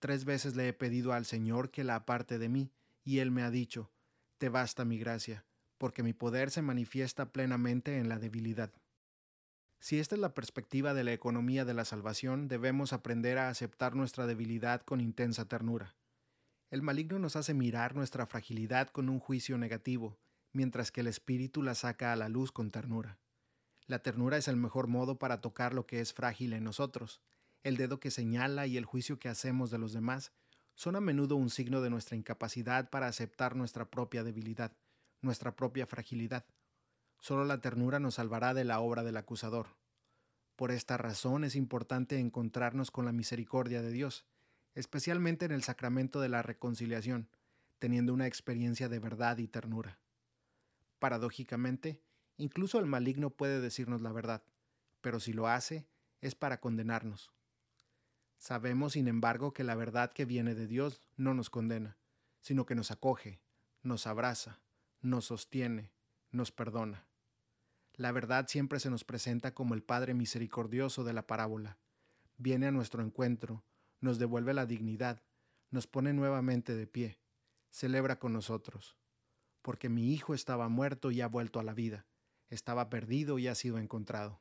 Tres 0.00 0.24
veces 0.24 0.56
le 0.56 0.66
he 0.66 0.72
pedido 0.72 1.12
al 1.12 1.26
Señor 1.26 1.70
que 1.70 1.84
la 1.84 1.94
aparte 1.94 2.38
de 2.38 2.48
mí, 2.48 2.72
y 3.04 3.18
Él 3.18 3.30
me 3.30 3.42
ha 3.42 3.50
dicho, 3.50 3.90
Te 4.38 4.48
basta 4.48 4.84
mi 4.84 4.98
gracia, 4.98 5.44
porque 5.78 6.02
mi 6.02 6.12
poder 6.12 6.50
se 6.50 6.62
manifiesta 6.62 7.32
plenamente 7.32 7.98
en 7.98 8.08
la 8.08 8.18
debilidad. 8.18 8.72
Si 9.80 9.98
esta 9.98 10.14
es 10.14 10.20
la 10.20 10.34
perspectiva 10.34 10.94
de 10.94 11.02
la 11.02 11.12
economía 11.12 11.64
de 11.64 11.74
la 11.74 11.84
salvación, 11.84 12.46
debemos 12.46 12.92
aprender 12.92 13.38
a 13.38 13.48
aceptar 13.48 13.96
nuestra 13.96 14.26
debilidad 14.26 14.82
con 14.82 15.00
intensa 15.00 15.48
ternura. 15.48 15.96
El 16.70 16.82
maligno 16.82 17.18
nos 17.18 17.34
hace 17.34 17.52
mirar 17.52 17.96
nuestra 17.96 18.26
fragilidad 18.26 18.88
con 18.88 19.08
un 19.08 19.18
juicio 19.18 19.58
negativo, 19.58 20.18
mientras 20.52 20.92
que 20.92 21.00
el 21.00 21.08
espíritu 21.08 21.62
la 21.62 21.74
saca 21.74 22.12
a 22.12 22.16
la 22.16 22.28
luz 22.28 22.52
con 22.52 22.70
ternura. 22.70 23.18
La 23.86 23.98
ternura 23.98 24.36
es 24.36 24.46
el 24.46 24.56
mejor 24.56 24.86
modo 24.86 25.18
para 25.18 25.40
tocar 25.40 25.74
lo 25.74 25.86
que 25.86 26.00
es 26.00 26.14
frágil 26.14 26.52
en 26.52 26.64
nosotros. 26.64 27.20
El 27.64 27.76
dedo 27.76 27.98
que 27.98 28.10
señala 28.10 28.66
y 28.66 28.76
el 28.76 28.84
juicio 28.84 29.18
que 29.18 29.28
hacemos 29.28 29.70
de 29.70 29.78
los 29.78 29.92
demás 29.92 30.32
son 30.74 30.96
a 30.96 31.00
menudo 31.00 31.36
un 31.36 31.50
signo 31.50 31.80
de 31.80 31.90
nuestra 31.90 32.16
incapacidad 32.16 32.90
para 32.90 33.06
aceptar 33.06 33.56
nuestra 33.56 33.90
propia 33.90 34.24
debilidad, 34.24 34.76
nuestra 35.20 35.54
propia 35.54 35.86
fragilidad. 35.86 36.44
Solo 37.20 37.44
la 37.44 37.60
ternura 37.60 38.00
nos 38.00 38.14
salvará 38.14 38.54
de 38.54 38.64
la 38.64 38.80
obra 38.80 39.02
del 39.02 39.16
acusador. 39.16 39.68
Por 40.56 40.70
esta 40.70 40.96
razón 40.96 41.44
es 41.44 41.56
importante 41.56 42.18
encontrarnos 42.18 42.90
con 42.90 43.04
la 43.04 43.12
misericordia 43.12 43.82
de 43.82 43.90
Dios, 43.90 44.26
especialmente 44.74 45.44
en 45.44 45.52
el 45.52 45.62
sacramento 45.62 46.20
de 46.20 46.28
la 46.28 46.42
reconciliación, 46.42 47.28
teniendo 47.78 48.12
una 48.14 48.26
experiencia 48.26 48.88
de 48.88 48.98
verdad 48.98 49.38
y 49.38 49.48
ternura. 49.48 49.98
Paradójicamente, 50.98 52.00
incluso 52.36 52.78
el 52.78 52.86
maligno 52.86 53.30
puede 53.30 53.60
decirnos 53.60 54.02
la 54.02 54.12
verdad, 54.12 54.42
pero 55.00 55.20
si 55.20 55.32
lo 55.32 55.48
hace, 55.48 55.86
es 56.20 56.34
para 56.34 56.60
condenarnos. 56.60 57.32
Sabemos, 58.42 58.94
sin 58.94 59.06
embargo, 59.06 59.52
que 59.52 59.62
la 59.62 59.76
verdad 59.76 60.12
que 60.12 60.24
viene 60.24 60.56
de 60.56 60.66
Dios 60.66 61.00
no 61.16 61.32
nos 61.32 61.48
condena, 61.48 61.96
sino 62.40 62.66
que 62.66 62.74
nos 62.74 62.90
acoge, 62.90 63.40
nos 63.82 64.08
abraza, 64.08 64.60
nos 65.00 65.26
sostiene, 65.26 65.92
nos 66.32 66.50
perdona. 66.50 67.06
La 67.94 68.10
verdad 68.10 68.48
siempre 68.48 68.80
se 68.80 68.90
nos 68.90 69.04
presenta 69.04 69.54
como 69.54 69.74
el 69.74 69.84
Padre 69.84 70.14
misericordioso 70.14 71.04
de 71.04 71.12
la 71.12 71.26
parábola. 71.26 71.78
Viene 72.36 72.66
a 72.66 72.72
nuestro 72.72 73.04
encuentro, 73.04 73.62
nos 74.00 74.18
devuelve 74.18 74.54
la 74.54 74.66
dignidad, 74.66 75.22
nos 75.70 75.86
pone 75.86 76.12
nuevamente 76.12 76.74
de 76.74 76.88
pie, 76.88 77.20
celebra 77.70 78.18
con 78.18 78.32
nosotros 78.32 78.96
porque 79.62 79.88
mi 79.88 80.12
hijo 80.12 80.34
estaba 80.34 80.68
muerto 80.68 81.10
y 81.10 81.20
ha 81.20 81.28
vuelto 81.28 81.60
a 81.60 81.62
la 81.62 81.72
vida, 81.72 82.04
estaba 82.50 82.90
perdido 82.90 83.38
y 83.38 83.46
ha 83.46 83.54
sido 83.54 83.78
encontrado. 83.78 84.40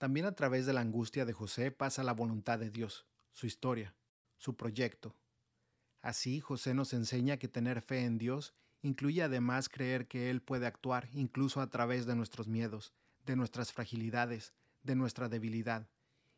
También 0.00 0.24
a 0.24 0.32
través 0.32 0.64
de 0.64 0.72
la 0.72 0.80
angustia 0.80 1.26
de 1.26 1.34
José 1.34 1.70
pasa 1.72 2.02
la 2.02 2.14
voluntad 2.14 2.58
de 2.58 2.70
Dios, 2.70 3.04
su 3.32 3.46
historia, 3.46 3.94
su 4.38 4.56
proyecto. 4.56 5.14
Así 6.00 6.40
José 6.40 6.72
nos 6.72 6.94
enseña 6.94 7.36
que 7.36 7.48
tener 7.48 7.82
fe 7.82 8.06
en 8.06 8.16
Dios 8.16 8.54
incluye 8.80 9.22
además 9.22 9.68
creer 9.68 10.08
que 10.08 10.30
Él 10.30 10.40
puede 10.40 10.66
actuar 10.66 11.10
incluso 11.12 11.60
a 11.60 11.68
través 11.68 12.06
de 12.06 12.16
nuestros 12.16 12.48
miedos, 12.48 12.94
de 13.26 13.36
nuestras 13.36 13.74
fragilidades, 13.74 14.54
de 14.82 14.94
nuestra 14.94 15.28
debilidad, 15.28 15.86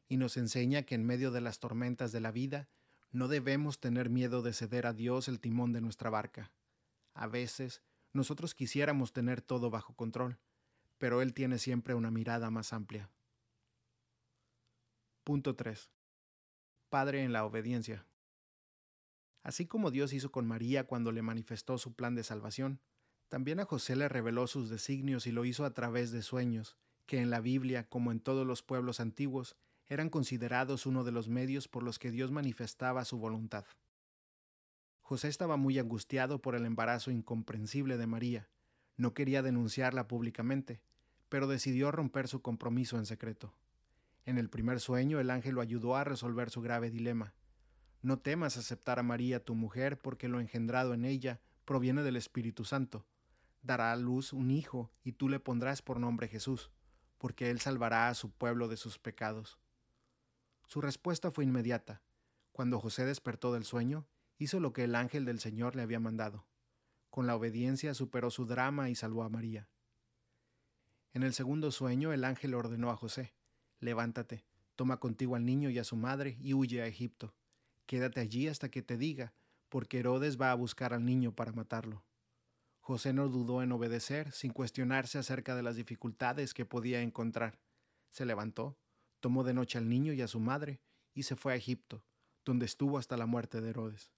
y 0.08 0.16
nos 0.16 0.36
enseña 0.36 0.82
que 0.82 0.96
en 0.96 1.06
medio 1.06 1.30
de 1.30 1.40
las 1.40 1.60
tormentas 1.60 2.10
de 2.10 2.20
la 2.20 2.32
vida 2.32 2.68
No 3.12 3.28
debemos 3.28 3.78
tener 3.78 4.10
miedo 4.10 4.42
de 4.42 4.54
ceder 4.54 4.86
a 4.86 4.92
Dios 4.92 5.28
el 5.28 5.38
timón 5.38 5.72
de 5.72 5.82
nuestra 5.82 6.10
barca. 6.10 6.50
A 7.14 7.28
veces, 7.28 7.80
nosotros 8.12 8.56
quisiéramos 8.56 9.12
tener 9.12 9.40
todo 9.40 9.70
bajo 9.70 9.94
control, 9.94 10.40
pero 10.98 11.22
Él 11.22 11.32
tiene 11.32 11.60
siempre 11.60 11.94
una 11.94 12.10
mirada 12.10 12.50
más 12.50 12.72
amplia. 12.72 13.08
Punto 15.24 15.54
3. 15.54 15.88
Padre 16.88 17.22
en 17.22 17.32
la 17.32 17.44
obediencia. 17.44 18.04
Así 19.44 19.66
como 19.66 19.92
Dios 19.92 20.12
hizo 20.12 20.32
con 20.32 20.48
María 20.48 20.88
cuando 20.88 21.12
le 21.12 21.22
manifestó 21.22 21.78
su 21.78 21.94
plan 21.94 22.16
de 22.16 22.24
salvación, 22.24 22.80
también 23.28 23.60
a 23.60 23.64
José 23.64 23.94
le 23.94 24.08
reveló 24.08 24.48
sus 24.48 24.68
designios 24.68 25.28
y 25.28 25.30
lo 25.30 25.44
hizo 25.44 25.64
a 25.64 25.74
través 25.74 26.10
de 26.10 26.22
sueños, 26.22 26.76
que 27.06 27.20
en 27.20 27.30
la 27.30 27.40
Biblia, 27.40 27.88
como 27.88 28.10
en 28.10 28.18
todos 28.18 28.44
los 28.44 28.64
pueblos 28.64 28.98
antiguos, 28.98 29.54
eran 29.86 30.10
considerados 30.10 30.86
uno 30.86 31.04
de 31.04 31.12
los 31.12 31.28
medios 31.28 31.68
por 31.68 31.84
los 31.84 32.00
que 32.00 32.10
Dios 32.10 32.32
manifestaba 32.32 33.04
su 33.04 33.18
voluntad. 33.18 33.64
José 35.02 35.28
estaba 35.28 35.56
muy 35.56 35.78
angustiado 35.78 36.42
por 36.42 36.56
el 36.56 36.66
embarazo 36.66 37.12
incomprensible 37.12 37.96
de 37.96 38.08
María. 38.08 38.48
No 38.96 39.14
quería 39.14 39.42
denunciarla 39.42 40.08
públicamente, 40.08 40.80
pero 41.28 41.46
decidió 41.46 41.92
romper 41.92 42.26
su 42.26 42.42
compromiso 42.42 42.98
en 42.98 43.06
secreto. 43.06 43.54
En 44.24 44.38
el 44.38 44.48
primer 44.48 44.80
sueño 44.80 45.18
el 45.20 45.30
ángel 45.30 45.54
lo 45.54 45.60
ayudó 45.60 45.96
a 45.96 46.04
resolver 46.04 46.50
su 46.50 46.60
grave 46.60 46.90
dilema. 46.90 47.34
No 48.02 48.18
temas 48.18 48.56
aceptar 48.56 48.98
a 48.98 49.02
María 49.02 49.44
tu 49.44 49.54
mujer, 49.54 49.98
porque 49.98 50.28
lo 50.28 50.40
engendrado 50.40 50.94
en 50.94 51.04
ella 51.04 51.40
proviene 51.64 52.02
del 52.02 52.16
Espíritu 52.16 52.64
Santo. 52.64 53.06
Dará 53.62 53.92
a 53.92 53.96
luz 53.96 54.32
un 54.32 54.50
hijo, 54.50 54.92
y 55.04 55.12
tú 55.12 55.28
le 55.28 55.40
pondrás 55.40 55.82
por 55.82 56.00
nombre 56.00 56.28
Jesús, 56.28 56.70
porque 57.18 57.50
él 57.50 57.60
salvará 57.60 58.08
a 58.08 58.14
su 58.14 58.30
pueblo 58.32 58.68
de 58.68 58.76
sus 58.76 58.98
pecados. 58.98 59.58
Su 60.66 60.80
respuesta 60.80 61.30
fue 61.30 61.44
inmediata. 61.44 62.02
Cuando 62.52 62.80
José 62.80 63.04
despertó 63.04 63.52
del 63.52 63.64
sueño, 63.64 64.06
hizo 64.38 64.58
lo 64.58 64.72
que 64.72 64.84
el 64.84 64.94
ángel 64.94 65.24
del 65.24 65.38
Señor 65.38 65.76
le 65.76 65.82
había 65.82 66.00
mandado. 66.00 66.46
Con 67.10 67.26
la 67.26 67.36
obediencia 67.36 67.94
superó 67.94 68.30
su 68.30 68.46
drama 68.46 68.90
y 68.90 68.94
salvó 68.94 69.22
a 69.22 69.28
María. 69.28 69.68
En 71.12 71.22
el 71.22 71.34
segundo 71.34 71.70
sueño 71.70 72.12
el 72.12 72.24
ángel 72.24 72.54
ordenó 72.54 72.90
a 72.90 72.96
José, 72.96 73.34
Levántate, 73.82 74.44
toma 74.76 75.00
contigo 75.00 75.34
al 75.34 75.44
niño 75.44 75.68
y 75.68 75.80
a 75.80 75.84
su 75.84 75.96
madre 75.96 76.36
y 76.40 76.54
huye 76.54 76.82
a 76.82 76.86
Egipto. 76.86 77.34
Quédate 77.86 78.20
allí 78.20 78.46
hasta 78.46 78.70
que 78.70 78.80
te 78.80 78.96
diga, 78.96 79.34
porque 79.68 79.98
Herodes 79.98 80.40
va 80.40 80.52
a 80.52 80.54
buscar 80.54 80.94
al 80.94 81.04
niño 81.04 81.34
para 81.34 81.52
matarlo. 81.52 82.04
José 82.78 83.12
no 83.12 83.28
dudó 83.28 83.60
en 83.60 83.72
obedecer 83.72 84.30
sin 84.30 84.52
cuestionarse 84.52 85.18
acerca 85.18 85.56
de 85.56 85.64
las 85.64 85.74
dificultades 85.74 86.54
que 86.54 86.64
podía 86.64 87.02
encontrar. 87.02 87.58
Se 88.12 88.24
levantó, 88.24 88.78
tomó 89.18 89.42
de 89.42 89.52
noche 89.52 89.78
al 89.78 89.88
niño 89.88 90.12
y 90.12 90.22
a 90.22 90.28
su 90.28 90.38
madre, 90.38 90.80
y 91.12 91.24
se 91.24 91.34
fue 91.34 91.52
a 91.52 91.56
Egipto, 91.56 92.04
donde 92.44 92.66
estuvo 92.66 92.98
hasta 92.98 93.16
la 93.16 93.26
muerte 93.26 93.60
de 93.60 93.70
Herodes. 93.70 94.12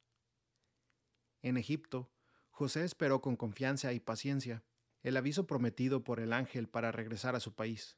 En 1.40 1.56
Egipto, 1.56 2.12
José 2.50 2.85
esperó 2.85 3.23
con 3.23 3.37
confianza 3.37 3.94
y 3.94 4.00
paciencia 4.00 4.62
el 5.02 5.16
aviso 5.16 5.47
prometido 5.47 6.04
por 6.04 6.21
el 6.21 6.35
ángel 6.35 6.68
para 6.68 6.92
regresar 6.92 7.35
a 7.35 7.40
su 7.40 7.54
país, 7.54 7.97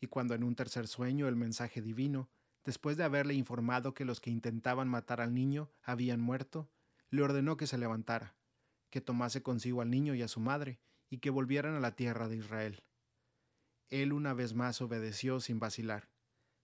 y 0.00 0.06
cuando 0.06 0.34
en 0.34 0.44
un 0.44 0.54
tercer 0.54 0.86
sueño 0.88 1.28
el 1.28 1.36
mensaje 1.36 1.82
divino, 1.82 2.28
después 2.64 2.96
de 2.96 3.04
haberle 3.04 3.34
informado 3.34 3.94
que 3.94 4.04
los 4.04 4.20
que 4.20 4.30
intentaban 4.30 4.88
matar 4.88 5.20
al 5.20 5.34
niño 5.34 5.70
habían 5.82 6.20
muerto, 6.20 6.68
le 7.10 7.22
ordenó 7.22 7.56
que 7.56 7.66
se 7.66 7.78
levantara, 7.78 8.34
que 8.90 9.00
tomase 9.00 9.42
consigo 9.42 9.80
al 9.80 9.90
niño 9.90 10.14
y 10.14 10.22
a 10.22 10.28
su 10.28 10.40
madre, 10.40 10.80
y 11.08 11.18
que 11.18 11.30
volvieran 11.30 11.74
a 11.74 11.80
la 11.80 11.94
tierra 11.94 12.28
de 12.28 12.36
Israel. 12.36 12.82
Él 13.88 14.12
una 14.12 14.34
vez 14.34 14.54
más 14.54 14.80
obedeció 14.80 15.40
sin 15.40 15.60
vacilar 15.60 16.08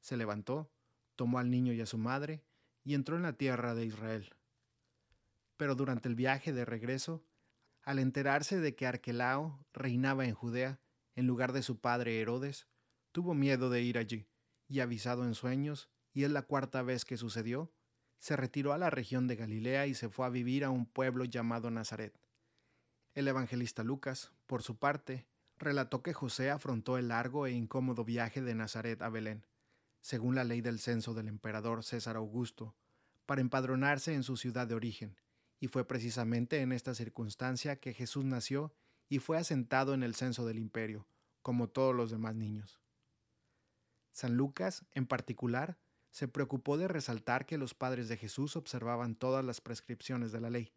se 0.02 0.16
levantó, 0.16 0.70
tomó 1.16 1.38
al 1.38 1.50
niño 1.50 1.72
y 1.72 1.80
a 1.80 1.86
su 1.86 1.96
madre, 1.96 2.44
y 2.84 2.94
entró 2.94 3.16
en 3.16 3.22
la 3.22 3.34
tierra 3.34 3.74
de 3.74 3.86
Israel. 3.86 4.34
Pero 5.56 5.74
durante 5.76 6.08
el 6.08 6.16
viaje 6.16 6.52
de 6.52 6.64
regreso, 6.64 7.24
al 7.82 8.00
enterarse 8.00 8.60
de 8.60 8.74
que 8.74 8.86
Arquelao 8.86 9.64
reinaba 9.72 10.26
en 10.26 10.34
Judea, 10.34 10.80
en 11.14 11.26
lugar 11.26 11.52
de 11.52 11.62
su 11.62 11.80
padre 11.80 12.20
Herodes, 12.20 12.66
tuvo 13.12 13.35
miedo 13.35 13.71
de 13.71 13.83
ir 13.83 13.99
allí, 13.99 14.26
y 14.69 14.81
avisado 14.81 15.25
en 15.25 15.35
sueños, 15.35 15.88
y 16.12 16.25
es 16.25 16.31
la 16.31 16.42
cuarta 16.42 16.83
vez 16.83 17.04
que 17.04 17.16
sucedió, 17.16 17.73
se 18.19 18.37
retiró 18.37 18.73
a 18.73 18.78
la 18.78 18.90
región 18.90 19.26
de 19.26 19.37
Galilea 19.37 19.87
y 19.87 19.95
se 19.95 20.09
fue 20.09 20.26
a 20.26 20.31
vivir 20.31 20.64
a 20.64 20.71
un 20.71 20.87
pueblo 20.87 21.25
llamado 21.25 21.71
Nazaret. 21.71 22.14
El 23.14 23.28
evangelista 23.28 23.83
Lucas, 23.83 24.33
por 24.47 24.62
su 24.62 24.76
parte, 24.78 25.26
relató 25.59 26.02
que 26.02 26.12
José 26.12 26.50
afrontó 26.50 26.99
el 26.99 27.09
largo 27.09 27.47
e 27.47 27.52
incómodo 27.52 28.04
viaje 28.04 28.40
de 28.40 28.54
Nazaret 28.54 29.02
a 29.02 29.09
Belén, 29.09 29.45
según 30.00 30.35
la 30.35 30.45
ley 30.45 30.61
del 30.61 30.78
censo 30.78 31.14
del 31.14 31.28
emperador 31.28 31.85
César 31.85 32.16
Augusto, 32.16 32.75
para 33.26 33.40
empadronarse 33.40 34.14
en 34.14 34.23
su 34.23 34.37
ciudad 34.37 34.66
de 34.66 34.75
origen, 34.75 35.16
y 35.61 35.69
fue 35.69 35.87
precisamente 35.87 36.61
en 36.61 36.73
esta 36.73 36.95
circunstancia 36.95 37.76
que 37.76 37.95
Jesús 37.95 38.25
nació 38.25 38.75
y 39.09 39.21
fue 39.21 39.38
asentado 39.38 39.95
en 39.95 40.02
el 40.02 40.14
censo 40.14 40.47
del 40.47 40.59
imperio, 40.59 41.07
como 41.42 41.69
todos 41.69 41.95
los 41.95 42.11
demás 42.11 42.35
niños. 42.35 42.81
San 44.12 44.37
Lucas, 44.37 44.85
en 44.92 45.07
particular, 45.07 45.78
se 46.11 46.28
preocupó 46.28 46.76
de 46.76 46.88
resaltar 46.88 47.47
que 47.47 47.59
los 47.59 47.75
padres 47.75 48.09
de 48.09 48.19
Jesús 48.19 48.57
observaban 48.57 49.14
todas 49.16 49.45
las 49.45 49.61
prescripciones 49.61 50.31
de 50.31 50.40
la 50.40 50.50
ley, 50.50 50.73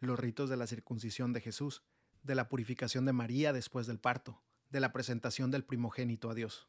los 0.00 0.18
ritos 0.18 0.48
de 0.48 0.56
la 0.56 0.66
circuncisión 0.66 1.32
de 1.32 1.40
Jesús, 1.40 1.82
de 2.22 2.36
la 2.36 2.48
purificación 2.48 3.04
de 3.04 3.12
María 3.12 3.52
después 3.52 3.86
del 3.86 3.98
parto, 3.98 4.40
de 4.70 4.80
la 4.80 4.92
presentación 4.92 5.50
del 5.50 5.64
primogénito 5.64 6.30
a 6.30 6.34
Dios. 6.34 6.68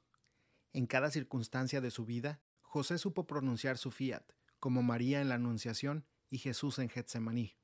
En 0.73 0.87
cada 0.87 1.11
circunstancia 1.11 1.81
de 1.81 1.91
su 1.91 2.05
vida, 2.05 2.41
José 2.61 2.97
supo 2.97 3.27
pronunciar 3.27 3.77
su 3.77 3.91
fiat, 3.91 4.23
como 4.59 4.83
María 4.83 5.21
en 5.21 5.29
la 5.29 5.35
Anunciación 5.35 6.05
y 6.29 6.39
Jesús 6.39 6.79
en 6.79 6.89
Getsemaní. 6.89 7.55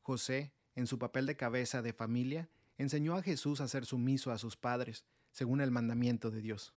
José, 0.00 0.54
en 0.74 0.86
su 0.86 0.98
papel 0.98 1.26
de 1.26 1.36
cabeza 1.36 1.82
de 1.82 1.92
familia, 1.92 2.50
enseñó 2.76 3.16
a 3.16 3.22
Jesús 3.22 3.60
a 3.60 3.68
ser 3.68 3.86
sumiso 3.86 4.30
a 4.30 4.38
sus 4.38 4.56
padres, 4.56 5.06
según 5.32 5.60
el 5.60 5.70
mandamiento 5.70 6.30
de 6.30 6.40
Dios. 6.40 6.74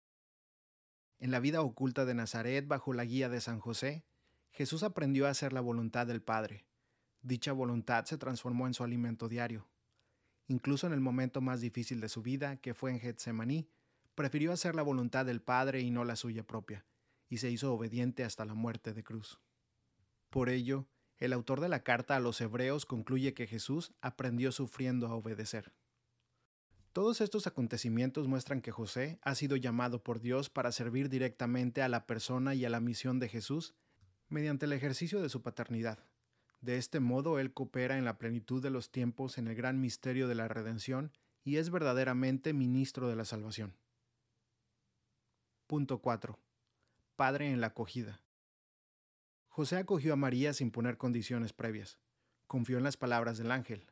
En 1.18 1.30
la 1.30 1.40
vida 1.40 1.62
oculta 1.62 2.04
de 2.04 2.14
Nazaret, 2.14 2.66
bajo 2.66 2.92
la 2.92 3.04
guía 3.04 3.28
de 3.28 3.40
San 3.40 3.60
José, 3.60 4.04
Jesús 4.50 4.82
aprendió 4.82 5.26
a 5.26 5.30
hacer 5.30 5.52
la 5.52 5.60
voluntad 5.60 6.06
del 6.06 6.22
Padre. 6.22 6.66
Dicha 7.22 7.52
voluntad 7.52 8.04
se 8.04 8.18
transformó 8.18 8.66
en 8.66 8.74
su 8.74 8.84
alimento 8.84 9.28
diario. 9.28 9.68
Incluso 10.46 10.86
en 10.86 10.92
el 10.92 11.00
momento 11.00 11.40
más 11.40 11.60
difícil 11.60 12.00
de 12.00 12.08
su 12.08 12.22
vida, 12.22 12.58
que 12.58 12.74
fue 12.74 12.90
en 12.90 13.00
Getsemaní, 13.00 13.68
prefirió 14.14 14.52
hacer 14.52 14.74
la 14.74 14.82
voluntad 14.82 15.24
del 15.24 15.40
Padre 15.40 15.80
y 15.80 15.90
no 15.90 16.04
la 16.04 16.16
suya 16.16 16.46
propia, 16.46 16.84
y 17.28 17.38
se 17.38 17.50
hizo 17.50 17.72
obediente 17.72 18.24
hasta 18.24 18.44
la 18.44 18.54
muerte 18.54 18.92
de 18.92 19.02
cruz. 19.02 19.40
Por 20.30 20.48
ello, 20.48 20.86
el 21.16 21.32
autor 21.32 21.60
de 21.60 21.68
la 21.68 21.82
carta 21.82 22.16
a 22.16 22.20
los 22.20 22.40
hebreos 22.40 22.86
concluye 22.86 23.34
que 23.34 23.46
Jesús 23.46 23.92
aprendió 24.00 24.52
sufriendo 24.52 25.06
a 25.06 25.14
obedecer. 25.14 25.72
Todos 26.94 27.20
estos 27.20 27.48
acontecimientos 27.48 28.28
muestran 28.28 28.60
que 28.60 28.70
José 28.70 29.18
ha 29.22 29.34
sido 29.34 29.56
llamado 29.56 30.04
por 30.04 30.20
Dios 30.20 30.48
para 30.48 30.70
servir 30.70 31.08
directamente 31.08 31.82
a 31.82 31.88
la 31.88 32.06
persona 32.06 32.54
y 32.54 32.64
a 32.64 32.70
la 32.70 32.78
misión 32.78 33.18
de 33.18 33.28
Jesús 33.28 33.74
mediante 34.28 34.66
el 34.66 34.72
ejercicio 34.72 35.20
de 35.20 35.28
su 35.28 35.42
paternidad. 35.42 35.98
De 36.60 36.76
este 36.76 37.00
modo, 37.00 37.40
él 37.40 37.52
coopera 37.52 37.98
en 37.98 38.04
la 38.04 38.16
plenitud 38.16 38.62
de 38.62 38.70
los 38.70 38.92
tiempos 38.92 39.38
en 39.38 39.48
el 39.48 39.56
gran 39.56 39.80
misterio 39.80 40.28
de 40.28 40.36
la 40.36 40.46
redención 40.46 41.10
y 41.42 41.56
es 41.56 41.70
verdaderamente 41.70 42.52
ministro 42.52 43.08
de 43.08 43.16
la 43.16 43.24
salvación. 43.24 43.74
Punto 45.66 45.98
4. 45.98 46.38
Padre 47.16 47.50
en 47.50 47.60
la 47.60 47.66
acogida. 47.66 48.20
José 49.48 49.78
acogió 49.78 50.12
a 50.12 50.16
María 50.16 50.52
sin 50.52 50.70
poner 50.70 50.96
condiciones 50.96 51.52
previas. 51.52 51.98
Confió 52.46 52.78
en 52.78 52.84
las 52.84 52.96
palabras 52.96 53.36
del 53.36 53.50
ángel. 53.50 53.84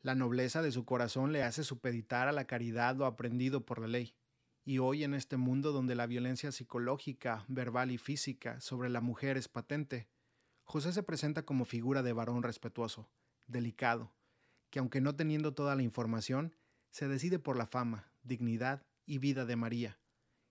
La 0.00 0.14
nobleza 0.14 0.62
de 0.62 0.70
su 0.70 0.84
corazón 0.84 1.32
le 1.32 1.42
hace 1.42 1.64
supeditar 1.64 2.28
a 2.28 2.32
la 2.32 2.46
caridad 2.46 2.94
lo 2.96 3.04
aprendido 3.04 3.66
por 3.66 3.80
la 3.80 3.88
ley. 3.88 4.14
Y 4.64 4.78
hoy 4.78 5.02
en 5.02 5.14
este 5.14 5.36
mundo 5.36 5.72
donde 5.72 5.94
la 5.94 6.06
violencia 6.06 6.52
psicológica, 6.52 7.44
verbal 7.48 7.90
y 7.90 7.98
física 7.98 8.60
sobre 8.60 8.90
la 8.90 9.00
mujer 9.00 9.36
es 9.36 9.48
patente, 9.48 10.08
José 10.62 10.92
se 10.92 11.02
presenta 11.02 11.44
como 11.44 11.64
figura 11.64 12.02
de 12.02 12.12
varón 12.12 12.42
respetuoso, 12.42 13.08
delicado, 13.46 14.12
que 14.70 14.78
aunque 14.78 15.00
no 15.00 15.16
teniendo 15.16 15.54
toda 15.54 15.74
la 15.74 15.82
información, 15.82 16.54
se 16.90 17.08
decide 17.08 17.38
por 17.38 17.56
la 17.56 17.66
fama, 17.66 18.12
dignidad 18.22 18.86
y 19.06 19.18
vida 19.18 19.46
de 19.46 19.56
María, 19.56 19.98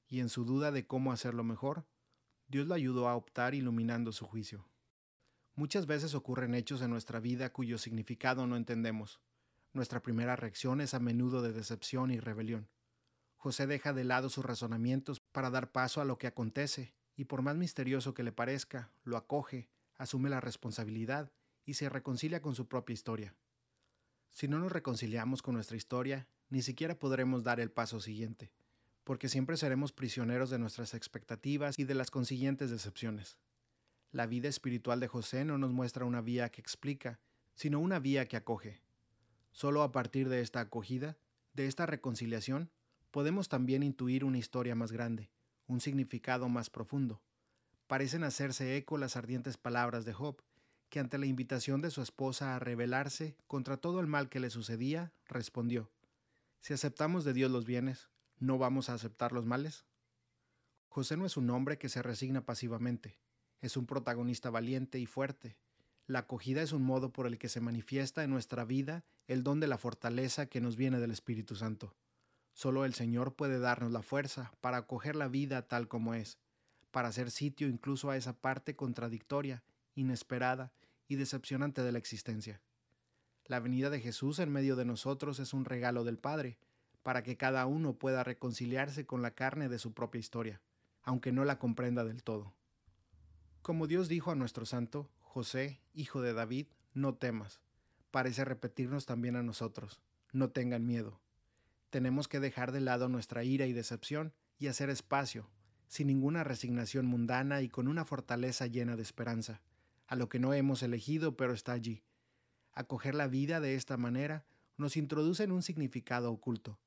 y 0.07 0.19
en 0.19 0.29
su 0.29 0.43
duda 0.43 0.71
de 0.71 0.87
cómo 0.87 1.11
hacerlo 1.11 1.43
mejor, 1.43 1.85
Dios 2.47 2.67
lo 2.67 2.73
ayudó 2.73 3.07
a 3.07 3.15
optar 3.15 3.53
iluminando 3.53 4.11
su 4.11 4.25
juicio. 4.25 4.67
Muchas 5.53 5.85
veces 5.85 6.15
ocurren 6.15 6.55
hechos 6.55 6.81
en 6.81 6.89
nuestra 6.89 7.19
vida 7.19 7.51
cuyo 7.53 7.77
significado 7.77 8.47
no 8.47 8.57
entendemos. 8.57 9.21
Nuestra 9.77 10.01
primera 10.01 10.35
reacción 10.35 10.81
es 10.81 10.95
a 10.95 10.99
menudo 10.99 11.43
de 11.43 11.53
decepción 11.53 12.09
y 12.09 12.19
rebelión. 12.19 12.67
José 13.35 13.67
deja 13.67 13.93
de 13.93 14.05
lado 14.05 14.27
sus 14.27 14.43
razonamientos 14.43 15.19
para 15.19 15.51
dar 15.51 15.71
paso 15.71 16.01
a 16.01 16.05
lo 16.05 16.17
que 16.17 16.25
acontece, 16.25 16.95
y 17.15 17.25
por 17.25 17.43
más 17.43 17.55
misterioso 17.55 18.15
que 18.15 18.23
le 18.23 18.31
parezca, 18.31 18.89
lo 19.03 19.17
acoge, 19.17 19.69
asume 19.95 20.31
la 20.31 20.41
responsabilidad 20.41 21.31
y 21.63 21.75
se 21.75 21.89
reconcilia 21.89 22.41
con 22.41 22.55
su 22.55 22.67
propia 22.67 22.95
historia. 22.95 23.35
Si 24.31 24.47
no 24.47 24.57
nos 24.57 24.71
reconciliamos 24.71 25.43
con 25.43 25.53
nuestra 25.53 25.77
historia, 25.77 26.27
ni 26.49 26.63
siquiera 26.63 26.97
podremos 26.97 27.43
dar 27.43 27.59
el 27.59 27.69
paso 27.69 27.99
siguiente 27.99 28.51
porque 29.03 29.29
siempre 29.29 29.57
seremos 29.57 29.91
prisioneros 29.93 30.49
de 30.49 30.57
nuestras 30.57 30.95
expectativas 30.95 31.77
y 31.77 31.83
de 31.83 31.93
las 31.93 32.09
consiguientes 32.09 32.71
decepciones. 32.71 33.37
La 34.11 34.25
vida 34.25 34.49
espiritual 34.49 34.99
de 34.99 35.07
José 35.07 35.45
no 35.45 35.59
nos 35.59 35.71
muestra 35.71 36.03
una 36.03 36.21
vía 36.21 36.49
que 36.49 36.61
explica, 36.61 37.19
sino 37.53 37.79
una 37.79 37.99
vía 37.99 38.27
que 38.27 38.37
acoge. 38.37 38.81
Solo 39.51 39.83
a 39.83 39.91
partir 39.91 40.29
de 40.29 40.41
esta 40.41 40.59
acogida, 40.59 41.17
de 41.53 41.67
esta 41.67 41.85
reconciliación, 41.85 42.71
podemos 43.11 43.49
también 43.49 43.83
intuir 43.83 44.23
una 44.23 44.37
historia 44.37 44.75
más 44.75 44.91
grande, 44.91 45.31
un 45.65 45.79
significado 45.79 46.49
más 46.49 46.69
profundo. 46.69 47.21
Parecen 47.87 48.23
hacerse 48.23 48.77
eco 48.77 48.97
las 48.97 49.15
ardientes 49.15 49.57
palabras 49.57 50.05
de 50.05 50.13
Job, 50.13 50.41
que 50.89 50.99
ante 50.99 51.17
la 51.17 51.25
invitación 51.25 51.81
de 51.81 51.91
su 51.91 52.01
esposa 52.01 52.55
a 52.55 52.59
rebelarse 52.59 53.35
contra 53.47 53.77
todo 53.77 53.99
el 53.99 54.07
mal 54.07 54.29
que 54.29 54.39
le 54.39 54.49
sucedía, 54.49 55.11
respondió, 55.25 55.91
Si 56.61 56.73
aceptamos 56.73 57.23
de 57.23 57.33
Dios 57.33 57.51
los 57.51 57.65
bienes, 57.65 58.09
¿no 58.39 58.57
vamos 58.57 58.89
a 58.89 58.93
aceptar 58.93 59.31
los 59.31 59.45
males? 59.45 59.85
José 60.87 61.17
no 61.17 61.25
es 61.25 61.37
un 61.37 61.49
hombre 61.49 61.77
que 61.77 61.89
se 61.89 62.01
resigna 62.01 62.45
pasivamente, 62.45 63.19
es 63.61 63.77
un 63.77 63.85
protagonista 63.85 64.49
valiente 64.49 64.99
y 64.99 65.05
fuerte. 65.05 65.57
La 66.07 66.19
acogida 66.19 66.61
es 66.61 66.71
un 66.71 66.83
modo 66.83 67.11
por 67.11 67.27
el 67.27 67.37
que 67.37 67.49
se 67.49 67.59
manifiesta 67.59 68.23
en 68.23 68.29
nuestra 68.29 68.63
vida 68.63 69.03
el 69.27 69.43
don 69.43 69.59
de 69.59 69.67
la 69.67 69.77
fortaleza 69.77 70.45
que 70.45 70.61
nos 70.61 70.77
viene 70.77 71.01
del 71.01 71.11
Espíritu 71.11 71.57
Santo. 71.57 71.93
Solo 72.53 72.85
el 72.85 72.93
Señor 72.93 73.35
puede 73.35 73.59
darnos 73.59 73.91
la 73.91 74.01
fuerza 74.01 74.53
para 74.61 74.77
acoger 74.77 75.17
la 75.17 75.27
vida 75.27 75.67
tal 75.67 75.89
como 75.89 76.13
es, 76.13 76.39
para 76.91 77.09
hacer 77.09 77.29
sitio 77.29 77.67
incluso 77.67 78.09
a 78.09 78.15
esa 78.15 78.39
parte 78.39 78.77
contradictoria 78.77 79.63
inesperada 79.95 80.71
y 81.09 81.15
decepcionante 81.15 81.83
de 81.83 81.91
la 81.91 81.97
existencia. 81.97 82.61
La 83.45 83.59
venida 83.59 83.89
de 83.89 83.99
Jesús 83.99 84.39
en 84.39 84.51
medio 84.51 84.77
de 84.77 84.85
nosotros 84.85 85.39
es 85.39 85.53
un 85.53 85.65
regalo 85.65 86.05
del 86.05 86.17
Padre, 86.17 86.57
para 87.03 87.21
que 87.23 87.37
cada 87.37 87.65
uno 87.65 87.93
pueda 87.93 88.23
reconciliarse 88.23 89.05
con 89.05 89.21
la 89.21 89.31
carne 89.31 89.69
de 89.69 89.79
su 89.79 89.93
propia 89.93 90.19
historia, 90.19 90.61
aunque 91.03 91.31
no 91.31 91.45
la 91.45 91.59
comprenda 91.59 92.03
del 92.03 92.23
todo. 92.23 92.53
Como 93.61 93.87
Dios 93.87 94.07
dijo 94.07 94.31
a 94.31 94.35
nuestro 94.35 94.65
santo, 94.65 95.09
José, 95.37 95.79
hijo 95.93 96.23
de 96.23 96.33
David, 96.33 96.65
no 96.95 97.13
temas, 97.13 97.61
parece 98.09 98.43
repetirnos 98.43 99.05
también 99.05 99.35
a 99.35 99.43
nosotros, 99.43 100.01
no 100.33 100.49
tengan 100.49 100.87
miedo. 100.87 101.21
Tenemos 101.91 102.27
que 102.27 102.39
dejar 102.39 102.71
de 102.71 102.81
lado 102.81 103.07
nuestra 103.07 103.43
ira 103.43 103.67
y 103.67 103.71
decepción 103.71 104.33
y 104.57 104.65
hacer 104.65 104.89
espacio, 104.89 105.47
sin 105.87 106.07
ninguna 106.07 106.43
resignación 106.43 107.05
mundana 107.05 107.61
y 107.61 107.69
con 107.69 107.87
una 107.87 108.03
fortaleza 108.03 108.65
llena 108.65 108.95
de 108.95 109.03
esperanza, 109.03 109.61
a 110.07 110.15
lo 110.15 110.27
que 110.27 110.39
no 110.39 110.55
hemos 110.55 110.81
elegido 110.81 111.37
pero 111.37 111.53
está 111.53 111.73
allí. 111.73 112.01
Acoger 112.73 113.13
la 113.13 113.27
vida 113.27 113.59
de 113.59 113.75
esta 113.75 113.95
manera 113.95 114.43
nos 114.75 114.97
introduce 114.97 115.43
en 115.43 115.51
un 115.51 115.61
significado 115.61 116.31
oculto. 116.31 116.79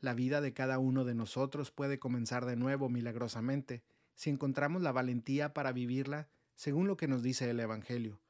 La 0.00 0.12
vida 0.12 0.40
de 0.40 0.52
cada 0.52 0.80
uno 0.80 1.04
de 1.04 1.14
nosotros 1.14 1.70
puede 1.70 2.00
comenzar 2.00 2.46
de 2.46 2.56
nuevo 2.56 2.88
milagrosamente 2.88 3.84
si 4.16 4.30
encontramos 4.30 4.82
la 4.82 4.90
valentía 4.90 5.54
para 5.54 5.70
vivirla 5.70 6.26
según 6.56 6.88
lo 6.88 6.96
que 6.96 7.06
nos 7.06 7.22
dice 7.22 7.48
el 7.48 7.60
Evangelio, 7.60 8.20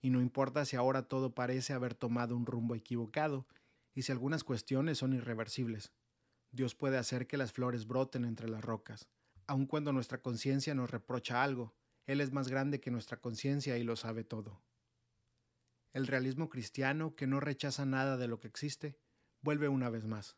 y 0.00 0.10
no 0.10 0.20
importa 0.20 0.64
si 0.64 0.76
ahora 0.76 1.08
todo 1.08 1.34
parece 1.34 1.72
haber 1.72 1.94
tomado 1.94 2.36
un 2.36 2.46
rumbo 2.46 2.74
equivocado 2.74 3.46
y 3.94 4.02
si 4.02 4.12
algunas 4.12 4.42
cuestiones 4.42 4.98
son 4.98 5.12
irreversibles. 5.12 5.92
Dios 6.50 6.74
puede 6.74 6.98
hacer 6.98 7.26
que 7.26 7.36
las 7.36 7.52
flores 7.52 7.86
broten 7.86 8.24
entre 8.24 8.48
las 8.48 8.64
rocas, 8.64 9.08
aun 9.46 9.66
cuando 9.66 9.92
nuestra 9.92 10.20
conciencia 10.20 10.74
nos 10.74 10.90
reprocha 10.90 11.42
algo, 11.42 11.74
él 12.06 12.20
es 12.20 12.32
más 12.32 12.48
grande 12.48 12.80
que 12.80 12.90
nuestra 12.90 13.20
conciencia 13.20 13.78
y 13.78 13.84
lo 13.84 13.96
sabe 13.96 14.24
todo. 14.24 14.62
El 15.92 16.06
realismo 16.06 16.48
cristiano, 16.48 17.14
que 17.14 17.26
no 17.26 17.40
rechaza 17.40 17.86
nada 17.86 18.16
de 18.16 18.28
lo 18.28 18.40
que 18.40 18.48
existe, 18.48 18.98
vuelve 19.42 19.68
una 19.68 19.90
vez 19.90 20.06
más. 20.06 20.36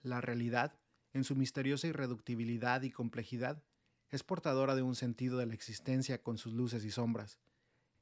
La 0.00 0.20
realidad, 0.20 0.78
en 1.12 1.24
su 1.24 1.36
misteriosa 1.36 1.86
irreductibilidad 1.86 2.82
y 2.82 2.90
complejidad, 2.90 3.62
es 4.10 4.22
portadora 4.22 4.74
de 4.74 4.82
un 4.82 4.94
sentido 4.94 5.38
de 5.38 5.46
la 5.46 5.54
existencia 5.54 6.22
con 6.22 6.38
sus 6.38 6.52
luces 6.52 6.84
y 6.84 6.90
sombras. 6.90 7.38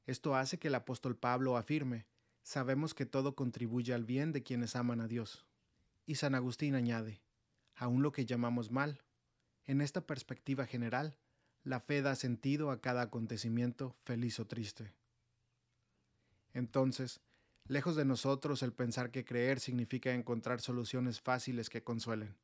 Esto 0.05 0.35
hace 0.35 0.57
que 0.57 0.69
el 0.69 0.75
apóstol 0.75 1.17
Pablo 1.17 1.57
afirme, 1.57 2.05
sabemos 2.43 2.93
que 2.93 3.05
todo 3.05 3.35
contribuye 3.35 3.93
al 3.93 4.05
bien 4.05 4.31
de 4.31 4.41
quienes 4.41 4.75
aman 4.75 5.01
a 5.01 5.07
Dios. 5.07 5.45
Y 6.05 6.15
San 6.15 6.33
Agustín 6.33 6.75
añade, 6.75 7.21
aún 7.75 8.01
lo 8.01 8.13
que 8.13 8.25
llamamos 8.25 8.71
mal. 8.71 9.01
En 9.65 9.81
esta 9.81 10.07
perspectiva 10.07 10.65
general, 10.65 11.17
la 11.63 11.81
fe 11.81 12.01
da 12.01 12.15
sentido 12.15 12.71
a 12.71 12.79
cada 12.79 13.01
acontecimiento, 13.01 13.97
feliz 14.05 14.39
o 14.39 14.47
triste. 14.47 14.93
Entonces, 16.53 17.19
lejos 17.67 17.97
de 17.97 18.05
nosotros 18.05 18.63
el 18.63 18.71
pensar 18.71 19.11
que 19.11 19.25
creer 19.25 19.59
significa 19.59 20.13
encontrar 20.13 20.61
soluciones 20.61 21.19
fáciles 21.19 21.69
que 21.69 21.83
consuelen. 21.83 22.37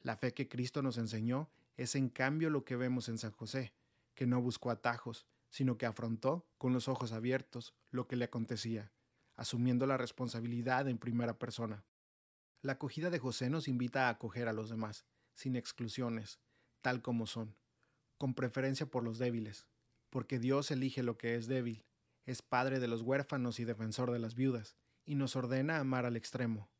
La 0.00 0.16
fe 0.16 0.32
que 0.32 0.48
Cristo 0.48 0.80
nos 0.80 0.96
enseñó 0.96 1.50
es 1.80 1.94
en 1.94 2.10
cambio 2.10 2.50
lo 2.50 2.66
que 2.66 2.76
vemos 2.76 3.08
en 3.08 3.16
San 3.16 3.30
José, 3.30 3.72
que 4.14 4.26
no 4.26 4.42
buscó 4.42 4.70
atajos, 4.70 5.26
sino 5.48 5.78
que 5.78 5.86
afrontó, 5.86 6.46
con 6.58 6.74
los 6.74 6.88
ojos 6.88 7.12
abiertos, 7.12 7.74
lo 7.90 8.06
que 8.06 8.16
le 8.16 8.26
acontecía, 8.26 8.92
asumiendo 9.34 9.86
la 9.86 9.96
responsabilidad 9.96 10.88
en 10.88 10.98
primera 10.98 11.38
persona. 11.38 11.86
La 12.60 12.72
acogida 12.72 13.08
de 13.08 13.18
José 13.18 13.48
nos 13.48 13.66
invita 13.66 14.06
a 14.06 14.10
acoger 14.10 14.46
a 14.46 14.52
los 14.52 14.68
demás, 14.68 15.06
sin 15.32 15.56
exclusiones, 15.56 16.38
tal 16.82 17.00
como 17.00 17.26
son, 17.26 17.56
con 18.18 18.34
preferencia 18.34 18.84
por 18.84 19.02
los 19.02 19.16
débiles, 19.16 19.66
porque 20.10 20.38
Dios 20.38 20.70
elige 20.70 21.02
lo 21.02 21.16
que 21.16 21.34
es 21.34 21.46
débil, 21.46 21.86
es 22.26 22.42
padre 22.42 22.78
de 22.78 22.88
los 22.88 23.00
huérfanos 23.00 23.58
y 23.58 23.64
defensor 23.64 24.10
de 24.10 24.18
las 24.18 24.34
viudas, 24.34 24.76
y 25.06 25.14
nos 25.14 25.34
ordena 25.34 25.78
amar 25.78 26.04
al 26.04 26.18
extremo. 26.18 26.70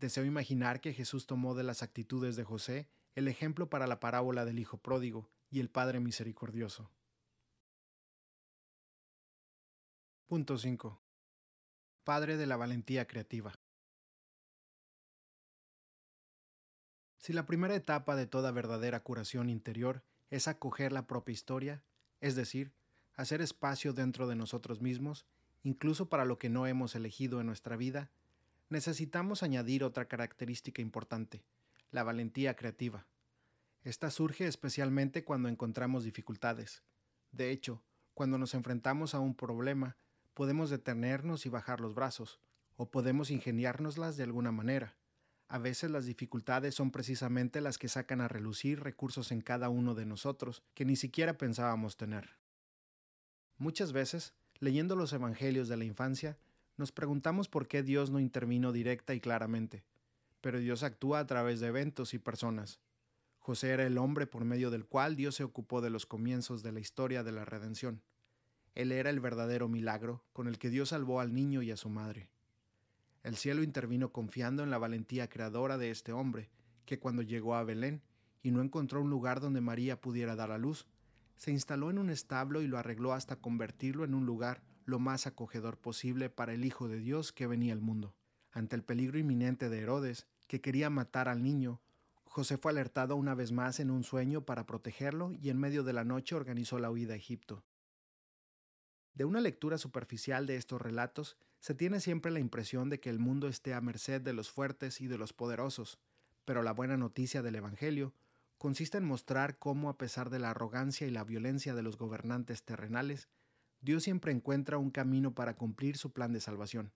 Deseo 0.00 0.24
imaginar 0.24 0.80
que 0.80 0.94
Jesús 0.94 1.26
tomó 1.26 1.54
de 1.54 1.64
las 1.64 1.82
actitudes 1.82 2.34
de 2.34 2.44
José 2.44 2.88
el 3.14 3.28
ejemplo 3.28 3.68
para 3.68 3.86
la 3.86 4.00
parábola 4.00 4.44
del 4.44 4.58
Hijo 4.58 4.78
pródigo 4.78 5.28
y 5.50 5.60
el 5.60 5.68
Padre 5.68 6.00
misericordioso. 6.00 6.90
Punto 10.26 10.56
5. 10.56 10.98
Padre 12.04 12.36
de 12.36 12.46
la 12.46 12.56
valentía 12.56 13.06
creativa. 13.06 13.52
Si 17.18 17.32
la 17.32 17.46
primera 17.46 17.74
etapa 17.74 18.16
de 18.16 18.26
toda 18.26 18.50
verdadera 18.50 19.02
curación 19.02 19.50
interior 19.50 20.02
es 20.30 20.48
acoger 20.48 20.90
la 20.90 21.06
propia 21.06 21.34
historia, 21.34 21.84
es 22.20 22.34
decir, 22.34 22.72
hacer 23.14 23.42
espacio 23.42 23.92
dentro 23.92 24.26
de 24.26 24.34
nosotros 24.34 24.80
mismos, 24.80 25.26
incluso 25.62 26.08
para 26.08 26.24
lo 26.24 26.38
que 26.38 26.48
no 26.48 26.66
hemos 26.66 26.94
elegido 26.94 27.40
en 27.40 27.46
nuestra 27.46 27.76
vida, 27.76 28.10
necesitamos 28.70 29.42
añadir 29.42 29.84
otra 29.84 30.08
característica 30.08 30.80
importante, 30.80 31.44
la 31.92 32.02
valentía 32.02 32.56
creativa. 32.56 33.06
Esta 33.84 34.10
surge 34.10 34.46
especialmente 34.46 35.24
cuando 35.24 35.48
encontramos 35.48 36.02
dificultades. 36.02 36.82
De 37.30 37.50
hecho, 37.50 37.82
cuando 38.14 38.38
nos 38.38 38.54
enfrentamos 38.54 39.14
a 39.14 39.20
un 39.20 39.34
problema, 39.34 39.96
podemos 40.34 40.70
detenernos 40.70 41.46
y 41.46 41.48
bajar 41.48 41.80
los 41.80 41.94
brazos, 41.94 42.40
o 42.76 42.90
podemos 42.90 43.30
ingeniárnoslas 43.30 44.16
de 44.16 44.24
alguna 44.24 44.52
manera. 44.52 44.96
A 45.48 45.58
veces 45.58 45.90
las 45.90 46.06
dificultades 46.06 46.74
son 46.74 46.90
precisamente 46.90 47.60
las 47.60 47.76
que 47.76 47.88
sacan 47.88 48.22
a 48.22 48.28
relucir 48.28 48.80
recursos 48.80 49.30
en 49.32 49.42
cada 49.42 49.68
uno 49.68 49.94
de 49.94 50.06
nosotros 50.06 50.62
que 50.74 50.86
ni 50.86 50.96
siquiera 50.96 51.36
pensábamos 51.36 51.96
tener. 51.96 52.38
Muchas 53.58 53.92
veces, 53.92 54.34
leyendo 54.60 54.96
los 54.96 55.12
Evangelios 55.12 55.68
de 55.68 55.76
la 55.76 55.84
infancia, 55.84 56.38
nos 56.78 56.90
preguntamos 56.90 57.48
por 57.48 57.68
qué 57.68 57.82
Dios 57.82 58.10
no 58.10 58.18
intervino 58.18 58.72
directa 58.72 59.14
y 59.14 59.20
claramente, 59.20 59.84
pero 60.42 60.58
Dios 60.58 60.82
actúa 60.82 61.20
a 61.20 61.26
través 61.26 61.60
de 61.60 61.68
eventos 61.68 62.12
y 62.12 62.18
personas. 62.18 62.80
José 63.38 63.70
era 63.70 63.86
el 63.86 63.96
hombre 63.96 64.26
por 64.26 64.44
medio 64.44 64.70
del 64.70 64.84
cual 64.84 65.16
Dios 65.16 65.36
se 65.36 65.44
ocupó 65.44 65.80
de 65.80 65.88
los 65.88 66.04
comienzos 66.04 66.62
de 66.62 66.72
la 66.72 66.80
historia 66.80 67.22
de 67.22 67.32
la 67.32 67.46
redención. 67.46 68.02
Él 68.74 68.92
era 68.92 69.08
el 69.08 69.20
verdadero 69.20 69.68
milagro 69.68 70.24
con 70.32 70.48
el 70.48 70.58
que 70.58 70.68
Dios 70.68 70.90
salvó 70.90 71.20
al 71.20 71.32
niño 71.32 71.62
y 71.62 71.70
a 71.70 71.76
su 71.76 71.88
madre. 71.88 72.28
El 73.22 73.36
cielo 73.36 73.62
intervino 73.62 74.12
confiando 74.12 74.62
en 74.62 74.70
la 74.70 74.78
valentía 74.78 75.28
creadora 75.28 75.78
de 75.78 75.90
este 75.90 76.12
hombre, 76.12 76.50
que 76.84 76.98
cuando 76.98 77.22
llegó 77.22 77.54
a 77.54 77.64
Belén 77.64 78.02
y 78.42 78.50
no 78.50 78.60
encontró 78.62 79.00
un 79.00 79.10
lugar 79.10 79.40
donde 79.40 79.60
María 79.60 80.00
pudiera 80.00 80.34
dar 80.34 80.50
a 80.50 80.58
luz, 80.58 80.86
se 81.36 81.52
instaló 81.52 81.90
en 81.90 81.98
un 81.98 82.10
establo 82.10 82.62
y 82.62 82.66
lo 82.66 82.78
arregló 82.78 83.12
hasta 83.12 83.36
convertirlo 83.36 84.04
en 84.04 84.14
un 84.14 84.26
lugar 84.26 84.62
lo 84.84 84.98
más 84.98 85.26
acogedor 85.26 85.78
posible 85.78 86.30
para 86.30 86.52
el 86.52 86.64
Hijo 86.64 86.88
de 86.88 86.98
Dios 86.98 87.32
que 87.32 87.46
venía 87.46 87.72
al 87.72 87.80
mundo. 87.80 88.14
Ante 88.50 88.76
el 88.76 88.82
peligro 88.82 89.18
inminente 89.18 89.68
de 89.68 89.80
Herodes, 89.80 90.26
que 90.52 90.60
quería 90.60 90.90
matar 90.90 91.30
al 91.30 91.42
niño, 91.42 91.80
José 92.26 92.58
fue 92.58 92.72
alertado 92.72 93.16
una 93.16 93.34
vez 93.34 93.52
más 93.52 93.80
en 93.80 93.90
un 93.90 94.04
sueño 94.04 94.44
para 94.44 94.66
protegerlo 94.66 95.32
y 95.32 95.48
en 95.48 95.56
medio 95.56 95.82
de 95.82 95.94
la 95.94 96.04
noche 96.04 96.34
organizó 96.34 96.78
la 96.78 96.90
huida 96.90 97.14
a 97.14 97.16
Egipto. 97.16 97.64
De 99.14 99.24
una 99.24 99.40
lectura 99.40 99.78
superficial 99.78 100.46
de 100.46 100.56
estos 100.56 100.82
relatos, 100.82 101.38
se 101.58 101.74
tiene 101.74 102.00
siempre 102.00 102.30
la 102.30 102.38
impresión 102.38 102.90
de 102.90 103.00
que 103.00 103.08
el 103.08 103.18
mundo 103.18 103.48
esté 103.48 103.72
a 103.72 103.80
merced 103.80 104.20
de 104.20 104.34
los 104.34 104.50
fuertes 104.50 105.00
y 105.00 105.06
de 105.06 105.16
los 105.16 105.32
poderosos, 105.32 105.98
pero 106.44 106.62
la 106.62 106.72
buena 106.74 106.98
noticia 106.98 107.40
del 107.40 107.54
Evangelio 107.54 108.12
consiste 108.58 108.98
en 108.98 109.06
mostrar 109.06 109.58
cómo, 109.58 109.88
a 109.88 109.96
pesar 109.96 110.28
de 110.28 110.38
la 110.38 110.50
arrogancia 110.50 111.06
y 111.06 111.10
la 111.10 111.24
violencia 111.24 111.74
de 111.74 111.82
los 111.82 111.96
gobernantes 111.96 112.62
terrenales, 112.62 113.30
Dios 113.80 114.02
siempre 114.02 114.32
encuentra 114.32 114.76
un 114.76 114.90
camino 114.90 115.34
para 115.34 115.56
cumplir 115.56 115.96
su 115.96 116.12
plan 116.12 116.34
de 116.34 116.42
salvación. 116.42 116.92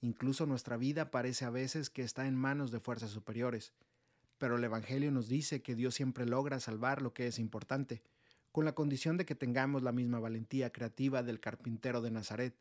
Incluso 0.00 0.46
nuestra 0.46 0.76
vida 0.76 1.10
parece 1.10 1.44
a 1.44 1.50
veces 1.50 1.90
que 1.90 2.02
está 2.02 2.26
en 2.26 2.36
manos 2.36 2.70
de 2.70 2.80
fuerzas 2.80 3.10
superiores, 3.10 3.72
pero 4.38 4.56
el 4.56 4.64
Evangelio 4.64 5.10
nos 5.10 5.28
dice 5.28 5.62
que 5.62 5.74
Dios 5.74 5.94
siempre 5.94 6.26
logra 6.26 6.60
salvar 6.60 7.00
lo 7.00 7.14
que 7.14 7.26
es 7.26 7.38
importante, 7.38 8.02
con 8.52 8.64
la 8.64 8.74
condición 8.74 9.16
de 9.16 9.24
que 9.24 9.34
tengamos 9.34 9.82
la 9.82 9.92
misma 9.92 10.18
valentía 10.18 10.70
creativa 10.70 11.22
del 11.22 11.40
carpintero 11.40 12.00
de 12.00 12.10
Nazaret, 12.10 12.54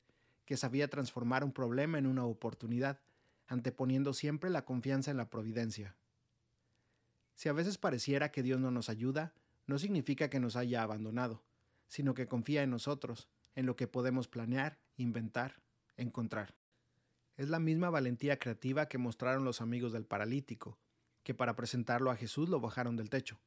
que 0.46 0.58
sabía 0.58 0.90
transformar 0.90 1.44
un 1.44 1.52
problema 1.52 1.98
en 1.98 2.06
una 2.06 2.26
oportunidad, 2.26 3.00
anteponiendo 3.48 4.14
siempre 4.14 4.50
la 4.50 4.66
confianza 4.66 5.12
en 5.12 5.18
la 5.18 5.30
providencia. 5.30 5.96
Si 7.36 7.50
a 7.50 7.54
veces 7.54 7.78
pareciera 7.78 8.32
que 8.32 8.44
Dios 8.44 8.60
no 8.60 8.72
nos 8.72 8.90
ayuda, 8.90 9.34
no 9.68 9.78
significa 9.80 10.30
que 10.30 10.40
nos 10.40 10.56
haya 10.56 10.84
abandonado, 10.84 11.44
sino 11.88 12.14
que 12.14 12.28
confía 12.28 12.64
en 12.64 12.70
nosotros, 12.70 13.28
en 13.56 13.66
lo 13.66 13.76
que 13.76 13.88
podemos 13.88 14.28
planear, 14.28 14.78
inventar, 14.98 15.62
encontrar. 15.98 16.54
Es 17.38 17.50
la 17.50 17.60
misma 17.60 17.90
valentía 17.90 18.40
creativa 18.40 18.88
que 18.88 18.98
mostraron 18.98 19.44
los 19.44 19.60
amigos 19.60 19.92
del 19.92 20.06
paralítico, 20.06 20.80
que 21.24 21.34
para 21.34 21.56
presentarlo 21.56 22.10
a 22.10 22.16
Jesús 22.16 22.48
lo 22.48 22.62
bajaron 22.62 22.96
del 22.96 23.10
techo. 23.10 23.42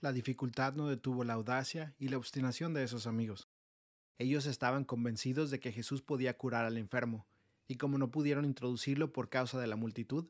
La 0.00 0.12
dificultad 0.12 0.72
no 0.74 0.88
detuvo 0.88 1.22
la 1.22 1.34
audacia 1.34 1.94
y 1.98 2.08
la 2.08 2.16
obstinación 2.16 2.72
de 2.72 2.84
esos 2.84 3.06
amigos. 3.06 3.48
Ellos 4.16 4.46
estaban 4.46 4.84
convencidos 4.84 5.50
de 5.50 5.60
que 5.60 5.72
Jesús 5.72 6.00
podía 6.00 6.38
curar 6.38 6.64
al 6.64 6.78
enfermo, 6.78 7.26
y 7.68 7.76
como 7.76 7.98
no 7.98 8.10
pudieron 8.10 8.46
introducirlo 8.46 9.12
por 9.12 9.28
causa 9.28 9.60
de 9.60 9.66
la 9.66 9.76
multitud, 9.76 10.28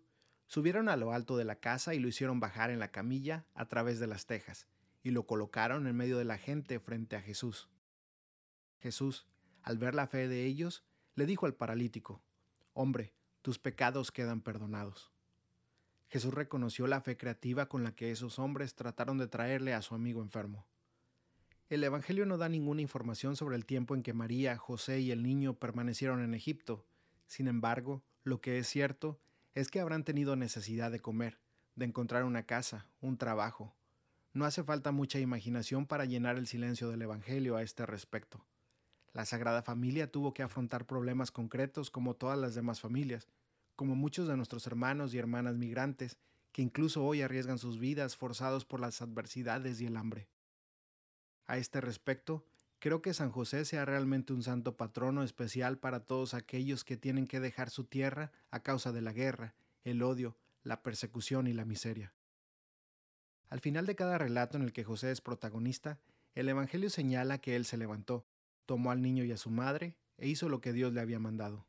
subieron 0.48 0.88
a 0.88 0.96
lo 0.96 1.12
alto 1.12 1.36
de 1.36 1.44
la 1.44 1.60
casa 1.60 1.94
y 1.94 2.00
lo 2.00 2.08
hicieron 2.08 2.40
bajar 2.40 2.70
en 2.70 2.80
la 2.80 2.90
camilla 2.90 3.46
a 3.54 3.68
través 3.68 4.00
de 4.00 4.08
las 4.08 4.26
tejas, 4.26 4.66
y 5.04 5.10
lo 5.12 5.24
colocaron 5.24 5.86
en 5.86 5.96
medio 5.96 6.18
de 6.18 6.24
la 6.24 6.36
gente 6.36 6.80
frente 6.80 7.14
a 7.14 7.22
Jesús. 7.22 7.68
Jesús, 8.80 9.26
al 9.62 9.78
ver 9.78 9.94
la 9.94 10.08
fe 10.08 10.26
de 10.26 10.44
ellos, 10.46 10.84
le 11.14 11.26
dijo 11.26 11.46
al 11.46 11.54
paralítico, 11.54 12.20
Hombre, 12.74 13.12
tus 13.42 13.58
pecados 13.58 14.10
quedan 14.10 14.40
perdonados. 14.40 15.12
Jesús 16.08 16.32
reconoció 16.32 16.86
la 16.86 17.00
fe 17.00 17.16
creativa 17.16 17.66
con 17.66 17.84
la 17.84 17.94
que 17.94 18.10
esos 18.10 18.38
hombres 18.38 18.74
trataron 18.74 19.18
de 19.18 19.28
traerle 19.28 19.74
a 19.74 19.82
su 19.82 19.94
amigo 19.94 20.22
enfermo. 20.22 20.66
El 21.68 21.84
Evangelio 21.84 22.26
no 22.26 22.36
da 22.36 22.48
ninguna 22.48 22.82
información 22.82 23.34
sobre 23.34 23.56
el 23.56 23.64
tiempo 23.64 23.94
en 23.94 24.02
que 24.02 24.12
María, 24.12 24.56
José 24.56 25.00
y 25.00 25.10
el 25.10 25.22
niño 25.22 25.54
permanecieron 25.54 26.22
en 26.22 26.34
Egipto. 26.34 26.86
Sin 27.26 27.48
embargo, 27.48 28.02
lo 28.24 28.40
que 28.40 28.58
es 28.58 28.68
cierto 28.68 29.18
es 29.54 29.68
que 29.68 29.80
habrán 29.80 30.04
tenido 30.04 30.36
necesidad 30.36 30.90
de 30.90 31.00
comer, 31.00 31.40
de 31.76 31.86
encontrar 31.86 32.24
una 32.24 32.44
casa, 32.44 32.86
un 33.00 33.16
trabajo. 33.16 33.74
No 34.34 34.44
hace 34.44 34.62
falta 34.64 34.92
mucha 34.92 35.18
imaginación 35.18 35.86
para 35.86 36.04
llenar 36.04 36.36
el 36.36 36.46
silencio 36.46 36.90
del 36.90 37.02
Evangelio 37.02 37.56
a 37.56 37.62
este 37.62 37.86
respecto. 37.86 38.44
La 39.12 39.26
Sagrada 39.26 39.62
Familia 39.62 40.10
tuvo 40.10 40.32
que 40.32 40.42
afrontar 40.42 40.86
problemas 40.86 41.30
concretos 41.30 41.90
como 41.90 42.14
todas 42.14 42.38
las 42.38 42.54
demás 42.54 42.80
familias, 42.80 43.28
como 43.76 43.94
muchos 43.94 44.26
de 44.26 44.36
nuestros 44.36 44.66
hermanos 44.66 45.12
y 45.12 45.18
hermanas 45.18 45.56
migrantes, 45.58 46.18
que 46.52 46.62
incluso 46.62 47.04
hoy 47.04 47.22
arriesgan 47.22 47.58
sus 47.58 47.78
vidas 47.78 48.16
forzados 48.16 48.64
por 48.64 48.80
las 48.80 49.02
adversidades 49.02 49.80
y 49.80 49.86
el 49.86 49.96
hambre. 49.96 50.28
A 51.46 51.58
este 51.58 51.80
respecto, 51.80 52.44
creo 52.78 53.02
que 53.02 53.14
San 53.14 53.30
José 53.30 53.64
sea 53.64 53.84
realmente 53.84 54.32
un 54.32 54.42
santo 54.42 54.76
patrono 54.76 55.22
especial 55.22 55.78
para 55.78 56.00
todos 56.00 56.34
aquellos 56.34 56.84
que 56.84 56.96
tienen 56.96 57.26
que 57.26 57.40
dejar 57.40 57.70
su 57.70 57.84
tierra 57.84 58.32
a 58.50 58.60
causa 58.60 58.92
de 58.92 59.02
la 59.02 59.12
guerra, 59.12 59.54
el 59.84 60.02
odio, 60.02 60.36
la 60.62 60.82
persecución 60.82 61.46
y 61.46 61.52
la 61.52 61.64
miseria. 61.64 62.14
Al 63.48 63.60
final 63.60 63.84
de 63.84 63.96
cada 63.96 64.16
relato 64.16 64.56
en 64.56 64.62
el 64.62 64.72
que 64.72 64.84
José 64.84 65.10
es 65.10 65.20
protagonista, 65.20 66.00
el 66.34 66.48
Evangelio 66.48 66.88
señala 66.88 67.38
que 67.38 67.56
él 67.56 67.66
se 67.66 67.76
levantó, 67.76 68.24
tomó 68.66 68.90
al 68.90 69.02
niño 69.02 69.24
y 69.24 69.32
a 69.32 69.36
su 69.36 69.50
madre 69.50 69.96
e 70.18 70.28
hizo 70.28 70.48
lo 70.48 70.60
que 70.60 70.72
Dios 70.72 70.92
le 70.92 71.00
había 71.00 71.18
mandado. 71.18 71.66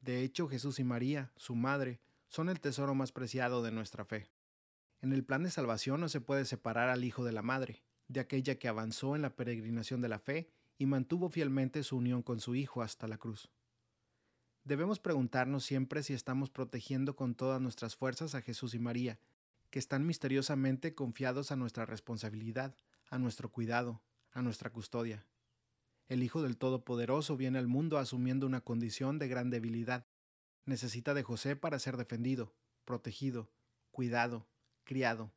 De 0.00 0.22
hecho, 0.22 0.48
Jesús 0.48 0.78
y 0.78 0.84
María, 0.84 1.32
su 1.36 1.54
madre, 1.54 2.00
son 2.28 2.48
el 2.48 2.60
tesoro 2.60 2.94
más 2.94 3.12
preciado 3.12 3.62
de 3.62 3.70
nuestra 3.70 4.04
fe. 4.04 4.30
En 5.00 5.12
el 5.12 5.24
plan 5.24 5.42
de 5.42 5.50
salvación 5.50 6.00
no 6.00 6.08
se 6.08 6.20
puede 6.20 6.44
separar 6.44 6.88
al 6.88 7.04
hijo 7.04 7.24
de 7.24 7.32
la 7.32 7.42
madre, 7.42 7.82
de 8.08 8.20
aquella 8.20 8.58
que 8.58 8.68
avanzó 8.68 9.16
en 9.16 9.22
la 9.22 9.34
peregrinación 9.36 10.00
de 10.00 10.08
la 10.08 10.18
fe 10.18 10.50
y 10.78 10.86
mantuvo 10.86 11.28
fielmente 11.28 11.82
su 11.82 11.96
unión 11.96 12.22
con 12.22 12.40
su 12.40 12.54
hijo 12.54 12.82
hasta 12.82 13.06
la 13.06 13.18
cruz. 13.18 13.50
Debemos 14.64 15.00
preguntarnos 15.00 15.64
siempre 15.64 16.02
si 16.02 16.14
estamos 16.14 16.50
protegiendo 16.50 17.16
con 17.16 17.34
todas 17.34 17.60
nuestras 17.60 17.96
fuerzas 17.96 18.34
a 18.34 18.42
Jesús 18.42 18.74
y 18.74 18.78
María, 18.78 19.18
que 19.70 19.78
están 19.78 20.06
misteriosamente 20.06 20.94
confiados 20.94 21.50
a 21.50 21.56
nuestra 21.56 21.86
responsabilidad, 21.86 22.76
a 23.10 23.18
nuestro 23.18 23.50
cuidado, 23.50 24.02
a 24.32 24.42
nuestra 24.42 24.70
custodia. 24.70 25.26
El 26.12 26.22
Hijo 26.22 26.42
del 26.42 26.58
Todopoderoso 26.58 27.38
viene 27.38 27.58
al 27.58 27.68
mundo 27.68 27.96
asumiendo 27.96 28.44
una 28.44 28.60
condición 28.60 29.18
de 29.18 29.28
gran 29.28 29.48
debilidad. 29.48 30.04
Necesita 30.66 31.14
de 31.14 31.22
José 31.22 31.56
para 31.56 31.78
ser 31.78 31.96
defendido, 31.96 32.52
protegido, 32.84 33.50
cuidado, 33.90 34.46
criado. 34.84 35.32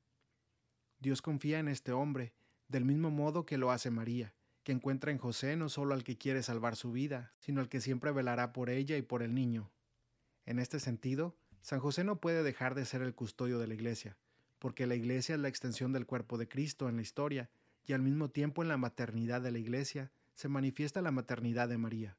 Dios 1.00 1.22
confía 1.22 1.60
en 1.60 1.70
este 1.70 1.94
hombre, 1.94 2.34
del 2.68 2.84
mismo 2.84 3.10
modo 3.10 3.46
que 3.46 3.58
lo 3.58 3.72
hace 3.72 3.90
María, 3.90 4.36
que 4.64 4.74
encuentra 4.74 5.12
en 5.14 5.18
José 5.18 5.56
no 5.56 5.70
solo 5.70 5.94
al 5.94 6.04
que 6.04 6.18
quiere 6.18 6.44
salvar 6.44 6.76
su 6.76 6.92
vida, 6.92 7.34
sino 7.40 7.62
al 7.62 7.70
que 7.70 7.80
siempre 7.80 8.12
velará 8.12 8.52
por 8.52 8.70
ella 8.70 8.98
y 8.98 9.02
por 9.02 9.24
el 9.24 9.34
niño. 9.34 9.72
En 10.46 10.60
este 10.60 10.82
sentido, 10.82 11.38
San 11.62 11.80
José 11.80 12.04
no 12.04 12.20
puede 12.20 12.44
dejar 12.44 12.76
de 12.76 12.84
ser 12.84 13.02
el 13.02 13.16
custodio 13.16 13.60
de 13.60 13.68
la 13.68 13.76
Iglesia, 13.76 14.18
porque 14.60 14.88
la 14.88 14.96
Iglesia 14.96 15.36
es 15.36 15.42
la 15.42 15.48
extensión 15.48 15.94
del 15.94 16.06
cuerpo 16.06 16.38
de 16.38 16.50
Cristo 16.50 16.90
en 16.90 16.98
la 16.98 17.02
historia, 17.02 17.50
y 17.86 17.94
al 17.94 18.02
mismo 18.02 18.30
tiempo 18.30 18.62
en 18.62 18.68
la 18.68 18.76
maternidad 18.76 19.40
de 19.40 19.54
la 19.54 19.60
Iglesia 19.60 20.12
se 20.36 20.50
manifiesta 20.50 21.02
la 21.02 21.12
maternidad 21.12 21.68
de 21.68 21.78
María. 21.78 22.18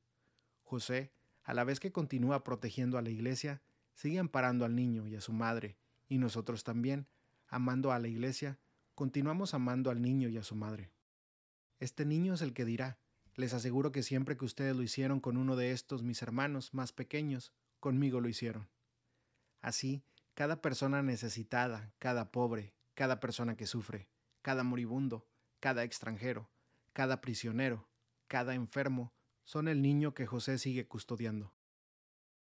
José, 0.64 1.12
a 1.44 1.54
la 1.54 1.64
vez 1.64 1.78
que 1.78 1.92
continúa 1.92 2.42
protegiendo 2.42 2.98
a 2.98 3.02
la 3.02 3.10
iglesia, 3.10 3.62
sigue 3.94 4.18
amparando 4.18 4.64
al 4.64 4.74
niño 4.74 5.06
y 5.06 5.14
a 5.14 5.20
su 5.20 5.32
madre, 5.32 5.76
y 6.08 6.18
nosotros 6.18 6.64
también, 6.64 7.06
amando 7.46 7.92
a 7.92 7.98
la 7.98 8.08
iglesia, 8.08 8.58
continuamos 8.94 9.54
amando 9.54 9.90
al 9.90 10.02
niño 10.02 10.28
y 10.28 10.38
a 10.38 10.42
su 10.42 10.56
madre. 10.56 10.90
Este 11.78 12.04
niño 12.04 12.34
es 12.34 12.42
el 12.42 12.52
que 12.52 12.64
dirá, 12.64 12.98
les 13.34 13.52
aseguro 13.52 13.92
que 13.92 14.02
siempre 14.02 14.36
que 14.36 14.46
ustedes 14.46 14.74
lo 14.74 14.82
hicieron 14.82 15.20
con 15.20 15.36
uno 15.36 15.56
de 15.56 15.72
estos 15.72 16.02
mis 16.02 16.22
hermanos 16.22 16.72
más 16.72 16.92
pequeños, 16.92 17.52
conmigo 17.80 18.20
lo 18.20 18.28
hicieron. 18.28 18.68
Así, 19.60 20.02
cada 20.34 20.62
persona 20.62 21.02
necesitada, 21.02 21.92
cada 21.98 22.32
pobre, 22.32 22.72
cada 22.94 23.20
persona 23.20 23.56
que 23.56 23.66
sufre, 23.66 24.08
cada 24.40 24.62
moribundo, 24.62 25.26
cada 25.60 25.84
extranjero, 25.84 26.48
cada 26.94 27.20
prisionero, 27.20 27.86
cada 28.26 28.54
enfermo, 28.54 29.12
son 29.44 29.68
el 29.68 29.82
niño 29.82 30.14
que 30.14 30.26
José 30.26 30.58
sigue 30.58 30.88
custodiando. 30.88 31.54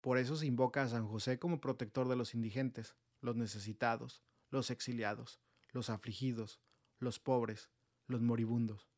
Por 0.01 0.17
eso 0.17 0.35
se 0.35 0.45
invoca 0.45 0.83
a 0.83 0.89
San 0.89 1.07
José 1.07 1.39
como 1.39 1.61
protector 1.61 2.07
de 2.07 2.15
los 2.15 2.33
indigentes, 2.33 2.95
los 3.21 3.35
necesitados, 3.35 4.23
los 4.49 4.71
exiliados, 4.71 5.39
los 5.71 5.89
afligidos, 5.89 6.59
los 6.99 7.19
pobres, 7.19 7.69
los 8.07 8.21
moribundos. 8.21 8.89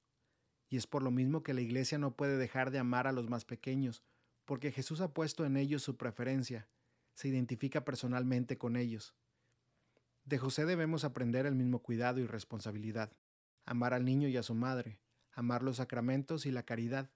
Y 0.70 0.78
es 0.78 0.88
por 0.88 1.02
lo 1.02 1.12
mismo 1.12 1.42
que 1.42 1.54
la 1.54 1.62
Iglesia 1.62 1.98
no 1.98 2.15
puede 2.15 2.38
dejar 2.38 2.72
de 2.72 2.80
amar 2.80 3.08
a 3.08 3.12
los 3.12 3.28
más 3.28 3.44
pequeños, 3.44 4.04
porque 4.46 4.72
Jesús 4.72 5.02
ha 5.02 5.13
puesto 5.13 5.46
en 5.46 5.58
ellos 5.58 5.84
su 5.84 5.98
preferencia, 5.98 6.68
se 7.13 7.28
identifica 7.28 7.84
personalmente 7.84 8.58
con 8.58 8.76
ellos. 8.76 9.15
De 10.26 10.38
José 10.38 10.65
debemos 10.65 11.04
aprender 11.04 11.46
el 11.46 11.56
mismo 11.56 11.80
cuidado 11.80 12.20
y 12.20 12.28
responsabilidad, 12.28 13.12
amar 13.65 13.94
al 13.94 14.06
niño 14.06 14.28
y 14.28 14.38
a 14.38 14.44
su 14.44 14.54
madre, 14.54 15.00
amar 15.39 15.63
los 15.63 15.78
sacramentos 15.78 16.45
y 16.45 16.52
la 16.52 16.63
caridad, 16.63 17.10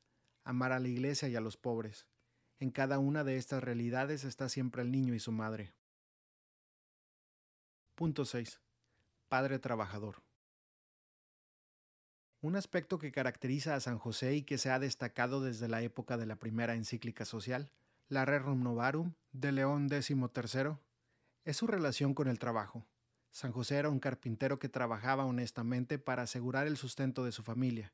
amar 0.46 0.72
a 0.72 0.80
la 0.80 0.88
iglesia 0.88 1.28
y 1.28 1.36
a 1.36 1.42
los 1.42 1.58
pobres. 1.58 2.08
En 2.58 2.72
cada 2.72 2.98
una 2.98 3.26
de 3.26 3.36
estas 3.36 3.62
realidades 3.62 4.24
está 4.24 4.48
siempre 4.48 4.82
el 4.82 4.92
niño 4.92 5.14
y 5.14 5.20
su 5.20 5.34
madre. 5.34 5.74
Punto 7.96 8.24
6. 8.24 8.62
Padre 9.28 9.60
trabajador. 9.60 10.24
Un 12.40 12.56
aspecto 12.56 12.98
que 12.98 13.12
caracteriza 13.12 13.76
a 13.76 13.82
San 13.82 14.00
José 14.00 14.36
y 14.36 14.44
que 14.44 14.58
se 14.58 14.72
ha 14.72 14.80
destacado 14.80 15.42
desde 15.42 15.68
la 15.68 15.82
época 15.82 16.16
de 16.16 16.26
la 16.26 16.38
primera 16.38 16.76
encíclica 16.76 17.26
social, 17.26 17.72
la 18.08 18.24
Rerum 18.24 18.64
Novarum 18.64 19.16
de 19.34 19.52
León 19.52 19.90
XIII, 19.90 20.78
es 21.44 21.58
su 21.58 21.68
relación 21.68 22.14
con 22.14 22.30
el 22.30 22.40
trabajo. 22.40 22.86
San 23.32 23.52
José 23.52 23.76
era 23.76 23.90
un 23.90 24.00
carpintero 24.00 24.60
que 24.60 24.70
trabajaba 24.70 25.26
honestamente 25.26 26.00
para 26.00 26.24
asegurar 26.24 26.68
el 26.68 26.78
sustento 26.78 27.26
de 27.26 27.34
su 27.34 27.44
familia, 27.44 27.92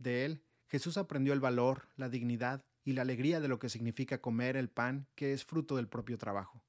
de 0.00 0.24
él, 0.24 0.42
Jesús 0.66 0.96
aprendió 0.96 1.32
el 1.32 1.40
valor, 1.40 1.88
la 1.96 2.08
dignidad 2.08 2.64
y 2.82 2.94
la 2.94 3.02
alegría 3.02 3.40
de 3.40 3.48
lo 3.48 3.58
que 3.58 3.68
significa 3.68 4.20
comer 4.20 4.56
el 4.56 4.68
pan 4.68 5.06
que 5.14 5.32
es 5.32 5.44
fruto 5.44 5.76
del 5.76 5.88
propio 5.88 6.18
trabajo. 6.18 6.64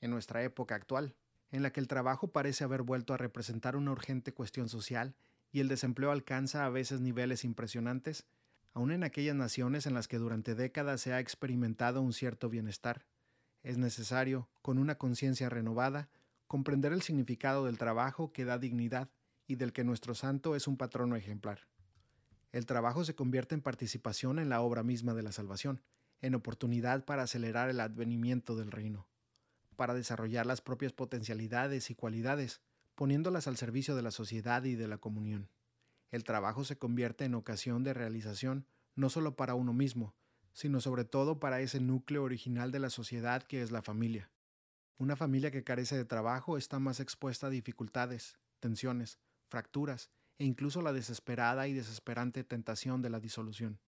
En 0.00 0.10
nuestra 0.10 0.42
época 0.42 0.74
actual, 0.74 1.16
en 1.50 1.62
la 1.62 1.72
que 1.72 1.80
el 1.80 1.88
trabajo 1.88 2.32
parece 2.32 2.64
haber 2.64 2.82
vuelto 2.82 3.14
a 3.14 3.16
representar 3.16 3.76
una 3.76 3.92
urgente 3.92 4.34
cuestión 4.34 4.68
social 4.68 5.16
y 5.52 5.60
el 5.60 5.68
desempleo 5.68 6.10
alcanza 6.10 6.66
a 6.66 6.70
veces 6.70 7.00
niveles 7.00 7.44
impresionantes, 7.44 8.26
aun 8.74 8.90
en 8.90 9.04
aquellas 9.04 9.36
naciones 9.36 9.86
en 9.86 9.94
las 9.94 10.08
que 10.08 10.18
durante 10.18 10.54
décadas 10.54 11.00
se 11.00 11.12
ha 11.12 11.20
experimentado 11.20 12.02
un 12.02 12.12
cierto 12.12 12.50
bienestar, 12.50 13.06
es 13.66 13.78
necesario, 13.78 14.48
con 14.62 14.78
una 14.78 14.94
conciencia 14.94 15.48
renovada, 15.48 16.08
comprender 16.46 16.92
el 16.92 17.02
significado 17.02 17.64
del 17.66 17.78
trabajo 17.78 18.32
que 18.32 18.44
da 18.44 18.58
dignidad 18.58 19.10
y 19.48 19.56
del 19.56 19.72
que 19.72 19.82
nuestro 19.82 20.14
santo 20.14 20.54
es 20.54 20.68
un 20.68 20.76
patrono 20.76 21.16
ejemplar. 21.16 21.66
El 22.56 22.64
trabajo 22.64 23.04
se 23.04 23.14
convierte 23.14 23.54
en 23.54 23.60
participación 23.60 24.38
en 24.38 24.48
la 24.48 24.62
obra 24.62 24.82
misma 24.82 25.12
de 25.12 25.22
la 25.22 25.30
salvación, 25.30 25.82
en 26.22 26.34
oportunidad 26.34 27.04
para 27.04 27.24
acelerar 27.24 27.68
el 27.68 27.80
advenimiento 27.80 28.56
del 28.56 28.70
reino, 28.70 29.06
para 29.76 29.92
desarrollar 29.92 30.46
las 30.46 30.62
propias 30.62 30.94
potencialidades 30.94 31.90
y 31.90 31.94
cualidades, 31.94 32.62
poniéndolas 32.94 33.46
al 33.46 33.58
servicio 33.58 33.94
de 33.94 34.00
la 34.00 34.10
sociedad 34.10 34.64
y 34.64 34.74
de 34.74 34.88
la 34.88 34.96
comunión. 34.96 35.50
el 36.10 36.24
trabajo 36.24 36.64
se 36.64 36.78
convierte 36.78 37.26
en 37.26 37.34
ocasión 37.34 37.84
de 37.84 37.92
realización 37.92 38.64
no 38.94 39.10
solo 39.10 39.36
para 39.36 39.54
uno 39.54 39.74
mismo, 39.74 40.14
sino 40.54 40.80
sobre 40.80 41.04
todo 41.04 41.38
para 41.38 41.60
ese 41.60 41.80
núcleo 41.80 42.22
original 42.22 42.72
de 42.72 42.78
la 42.78 42.88
sociedad 42.88 43.42
que 43.42 43.60
es 43.60 43.70
la 43.70 43.82
familia. 43.82 44.30
Una 44.96 45.14
familia 45.14 45.50
que 45.50 45.62
carece 45.62 45.94
de 45.94 46.06
trabajo 46.06 46.56
está 46.56 46.78
más 46.78 47.00
expuesta 47.00 47.48
a 47.48 47.50
dificultades, 47.50 48.38
tensiones, 48.60 49.18
fracturas 49.50 50.10
e 50.38 50.44
incluso 50.44 50.82
la 50.82 50.92
desesperada 50.92 51.68
y 51.68 51.72
desesperante 51.72 52.44
tentación 52.44 53.02
de 53.02 53.10
la 53.10 53.20
disolución. 53.20 53.78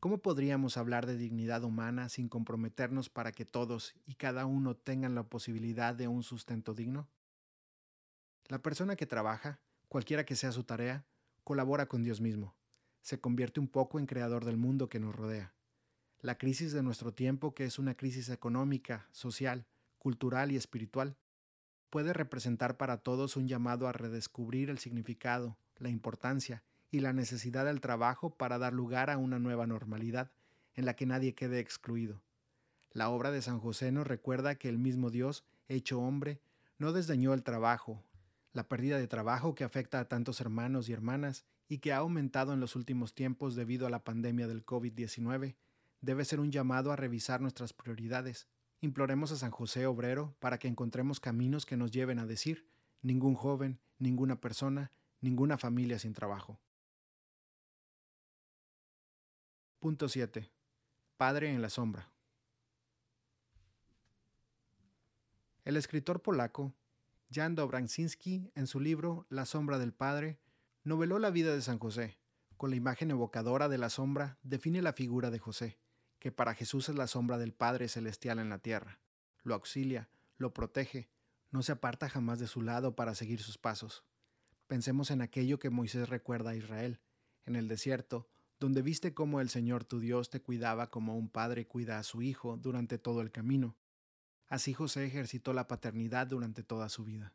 ¿Cómo 0.00 0.18
podríamos 0.18 0.76
hablar 0.76 1.06
de 1.06 1.16
dignidad 1.16 1.64
humana 1.64 2.08
sin 2.08 2.28
comprometernos 2.28 3.08
para 3.08 3.32
que 3.32 3.44
todos 3.44 3.94
y 4.04 4.14
cada 4.14 4.44
uno 4.44 4.76
tengan 4.76 5.14
la 5.14 5.28
posibilidad 5.28 5.94
de 5.94 6.06
un 6.06 6.22
sustento 6.22 6.74
digno? 6.74 7.08
La 8.48 8.60
persona 8.60 8.94
que 8.94 9.06
trabaja, 9.06 9.58
cualquiera 9.88 10.24
que 10.24 10.36
sea 10.36 10.52
su 10.52 10.64
tarea, 10.64 11.06
colabora 11.44 11.86
con 11.86 12.04
Dios 12.04 12.20
mismo, 12.20 12.54
se 13.00 13.20
convierte 13.20 13.58
un 13.58 13.68
poco 13.68 13.98
en 13.98 14.06
creador 14.06 14.44
del 14.44 14.56
mundo 14.56 14.88
que 14.88 15.00
nos 15.00 15.16
rodea. 15.16 15.54
La 16.20 16.38
crisis 16.38 16.72
de 16.72 16.82
nuestro 16.82 17.12
tiempo, 17.14 17.54
que 17.54 17.64
es 17.64 17.78
una 17.78 17.96
crisis 17.96 18.28
económica, 18.28 19.08
social, 19.12 19.66
cultural 19.98 20.52
y 20.52 20.56
espiritual, 20.56 21.16
puede 21.90 22.12
representar 22.12 22.76
para 22.76 22.98
todos 22.98 23.36
un 23.36 23.48
llamado 23.48 23.88
a 23.88 23.92
redescubrir 23.92 24.70
el 24.70 24.78
significado, 24.78 25.56
la 25.78 25.88
importancia 25.88 26.62
y 26.90 27.00
la 27.00 27.12
necesidad 27.12 27.64
del 27.64 27.80
trabajo 27.80 28.30
para 28.30 28.58
dar 28.58 28.72
lugar 28.72 29.10
a 29.10 29.18
una 29.18 29.38
nueva 29.38 29.66
normalidad 29.66 30.30
en 30.74 30.84
la 30.84 30.94
que 30.94 31.06
nadie 31.06 31.34
quede 31.34 31.58
excluido. 31.58 32.22
La 32.92 33.10
obra 33.10 33.30
de 33.30 33.42
San 33.42 33.58
José 33.58 33.92
nos 33.92 34.06
recuerda 34.06 34.54
que 34.54 34.68
el 34.68 34.78
mismo 34.78 35.10
Dios, 35.10 35.44
hecho 35.68 36.00
hombre, 36.00 36.40
no 36.78 36.92
desdeñó 36.92 37.34
el 37.34 37.42
trabajo, 37.42 38.02
la 38.52 38.68
pérdida 38.68 38.98
de 38.98 39.06
trabajo 39.06 39.54
que 39.54 39.64
afecta 39.64 40.00
a 40.00 40.08
tantos 40.08 40.40
hermanos 40.40 40.88
y 40.88 40.92
hermanas 40.92 41.44
y 41.68 41.78
que 41.78 41.92
ha 41.92 41.98
aumentado 41.98 42.52
en 42.52 42.60
los 42.60 42.76
últimos 42.76 43.14
tiempos 43.14 43.54
debido 43.54 43.86
a 43.86 43.90
la 43.90 44.04
pandemia 44.04 44.46
del 44.46 44.64
COVID-19, 44.64 45.56
debe 46.00 46.24
ser 46.24 46.40
un 46.40 46.52
llamado 46.52 46.92
a 46.92 46.96
revisar 46.96 47.40
nuestras 47.40 47.72
prioridades. 47.72 48.46
Imploremos 48.80 49.32
a 49.32 49.36
San 49.36 49.50
José 49.50 49.86
Obrero 49.86 50.34
para 50.38 50.58
que 50.58 50.68
encontremos 50.68 51.20
caminos 51.20 51.66
que 51.66 51.76
nos 51.76 51.90
lleven 51.90 52.18
a 52.18 52.26
decir, 52.26 52.68
ningún 53.02 53.34
joven, 53.34 53.80
ninguna 53.98 54.40
persona, 54.40 54.92
ninguna 55.20 55.58
familia 55.58 55.98
sin 55.98 56.12
trabajo. 56.12 56.60
Punto 59.78 60.08
7. 60.08 60.50
Padre 61.16 61.52
en 61.52 61.62
la 61.62 61.70
sombra. 61.70 62.10
El 65.64 65.76
escritor 65.76 66.22
polaco 66.22 66.74
Jan 67.30 67.54
Dobranczynski, 67.54 68.52
en 68.54 68.66
su 68.66 68.80
libro 68.80 69.26
La 69.28 69.46
sombra 69.46 69.78
del 69.78 69.92
Padre, 69.92 70.38
noveló 70.84 71.18
la 71.18 71.30
vida 71.30 71.54
de 71.54 71.62
San 71.62 71.78
José. 71.78 72.18
Con 72.56 72.70
la 72.70 72.76
imagen 72.76 73.10
evocadora 73.10 73.68
de 73.68 73.78
la 73.78 73.90
sombra, 73.90 74.38
define 74.42 74.80
la 74.80 74.92
figura 74.92 75.30
de 75.30 75.38
José, 75.38 75.78
que 76.18 76.32
para 76.32 76.54
Jesús 76.54 76.88
es 76.88 76.96
la 76.96 77.06
sombra 77.06 77.38
del 77.38 77.52
Padre 77.52 77.88
Celestial 77.88 78.38
en 78.38 78.48
la 78.48 78.58
tierra. 78.58 79.00
Lo 79.42 79.54
auxilia, 79.54 80.08
lo 80.36 80.52
protege, 80.52 81.08
no 81.50 81.62
se 81.62 81.72
aparta 81.72 82.08
jamás 82.08 82.38
de 82.38 82.46
su 82.46 82.62
lado 82.62 82.96
para 82.96 83.14
seguir 83.14 83.42
sus 83.42 83.58
pasos. 83.58 84.04
Pensemos 84.66 85.10
en 85.10 85.22
aquello 85.22 85.58
que 85.58 85.70
Moisés 85.70 86.08
recuerda 86.08 86.50
a 86.50 86.56
Israel, 86.56 87.00
en 87.44 87.56
el 87.56 87.68
desierto, 87.68 88.28
donde 88.58 88.82
viste 88.82 89.14
cómo 89.14 89.40
el 89.40 89.50
Señor 89.50 89.84
tu 89.84 90.00
Dios 90.00 90.30
te 90.30 90.40
cuidaba 90.40 90.90
como 90.90 91.16
un 91.16 91.28
padre 91.28 91.66
cuida 91.66 91.98
a 91.98 92.02
su 92.02 92.22
hijo 92.22 92.56
durante 92.56 92.98
todo 92.98 93.20
el 93.20 93.30
camino, 93.30 93.76
Así 94.48 94.74
José 94.74 95.04
ejercitó 95.04 95.52
la 95.52 95.66
paternidad 95.66 96.26
durante 96.26 96.62
toda 96.62 96.88
su 96.88 97.04
vida. 97.04 97.34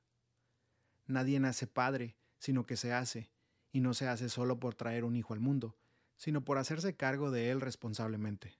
Nadie 1.05 1.39
nace 1.39 1.67
padre, 1.67 2.15
sino 2.39 2.65
que 2.65 2.77
se 2.77 2.93
hace, 2.93 3.31
y 3.71 3.81
no 3.81 3.93
se 3.93 4.07
hace 4.07 4.29
solo 4.29 4.59
por 4.59 4.75
traer 4.75 5.03
un 5.03 5.15
hijo 5.15 5.33
al 5.33 5.39
mundo, 5.39 5.77
sino 6.15 6.45
por 6.45 6.57
hacerse 6.57 6.95
cargo 6.95 7.31
de 7.31 7.51
él 7.51 7.59
responsablemente. 7.59 8.59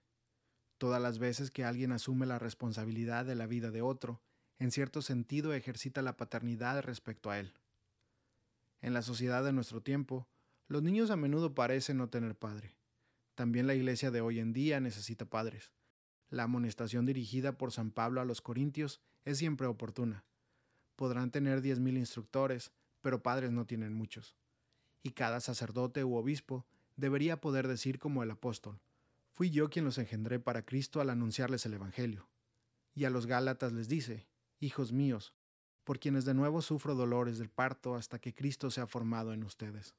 Todas 0.82 1.00
las 1.00 1.20
veces 1.20 1.52
que 1.52 1.64
alguien 1.64 1.92
asume 1.92 2.26
la 2.26 2.40
responsabilidad 2.40 3.24
de 3.24 3.36
la 3.36 3.46
vida 3.46 3.70
de 3.70 3.82
otro, 3.82 4.20
en 4.58 4.72
cierto 4.72 5.00
sentido 5.00 5.54
ejercita 5.54 6.02
la 6.02 6.16
paternidad 6.16 6.82
respecto 6.82 7.30
a 7.30 7.38
él. 7.38 7.54
En 8.80 8.92
la 8.92 9.02
sociedad 9.02 9.44
de 9.44 9.52
nuestro 9.52 9.80
tiempo, 9.80 10.26
los 10.66 10.82
niños 10.82 11.12
a 11.12 11.16
menudo 11.16 11.54
parecen 11.54 11.98
no 11.98 12.08
tener 12.08 12.34
padre. 12.34 12.74
También 13.36 13.68
la 13.68 13.76
iglesia 13.76 14.10
de 14.10 14.22
hoy 14.22 14.40
en 14.40 14.52
día 14.52 14.80
necesita 14.80 15.24
padres. 15.24 15.70
La 16.30 16.42
amonestación 16.42 17.06
dirigida 17.06 17.56
por 17.56 17.70
San 17.70 17.92
Pablo 17.92 18.20
a 18.20 18.24
los 18.24 18.40
Corintios 18.40 19.00
es 19.24 19.38
siempre 19.38 19.68
oportuna. 19.68 20.24
Podrán 20.96 21.30
tener 21.30 21.60
diez 21.60 21.78
mil 21.78 21.96
instructores, 21.96 22.72
pero 23.02 23.22
padres 23.22 23.52
no 23.52 23.66
tienen 23.66 23.94
muchos. 23.94 24.34
Y 25.04 25.12
cada 25.12 25.38
sacerdote 25.38 26.02
u 26.02 26.16
obispo 26.16 26.66
debería 26.96 27.40
poder 27.40 27.68
decir 27.68 28.00
como 28.00 28.24
el 28.24 28.32
apóstol, 28.32 28.80
fui 29.32 29.50
yo 29.50 29.68
quien 29.70 29.84
los 29.84 29.98
engendré 29.98 30.38
para 30.38 30.64
Cristo 30.64 31.00
al 31.00 31.10
anunciarles 31.10 31.66
el 31.66 31.74
Evangelio. 31.74 32.28
Y 32.94 33.04
a 33.04 33.10
los 33.10 33.26
Gálatas 33.26 33.72
les 33.72 33.88
dice, 33.88 34.28
hijos 34.60 34.92
míos, 34.92 35.34
por 35.84 35.98
quienes 35.98 36.24
de 36.24 36.34
nuevo 36.34 36.62
sufro 36.62 36.94
dolores 36.94 37.38
del 37.38 37.50
parto 37.50 37.96
hasta 37.96 38.18
que 38.18 38.34
Cristo 38.34 38.70
sea 38.70 38.86
formado 38.86 39.32
en 39.32 39.44
ustedes. 39.44 39.94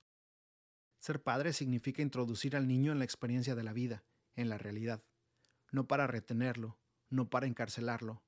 Ser 1.00 1.22
padre 1.22 1.52
significa 1.54 2.02
introducir 2.02 2.56
al 2.56 2.68
niño 2.68 2.92
en 2.92 3.00
la 3.00 3.06
experiencia 3.06 3.56
de 3.56 3.64
la 3.64 3.74
vida, 3.74 4.06
en 4.36 4.48
la 4.48 4.58
realidad 4.58 5.04
no 5.74 5.88
para 5.88 6.06
retenerlo, 6.06 6.78
no 7.10 7.30
para 7.30 7.48
encarcelarlo, 7.48 8.24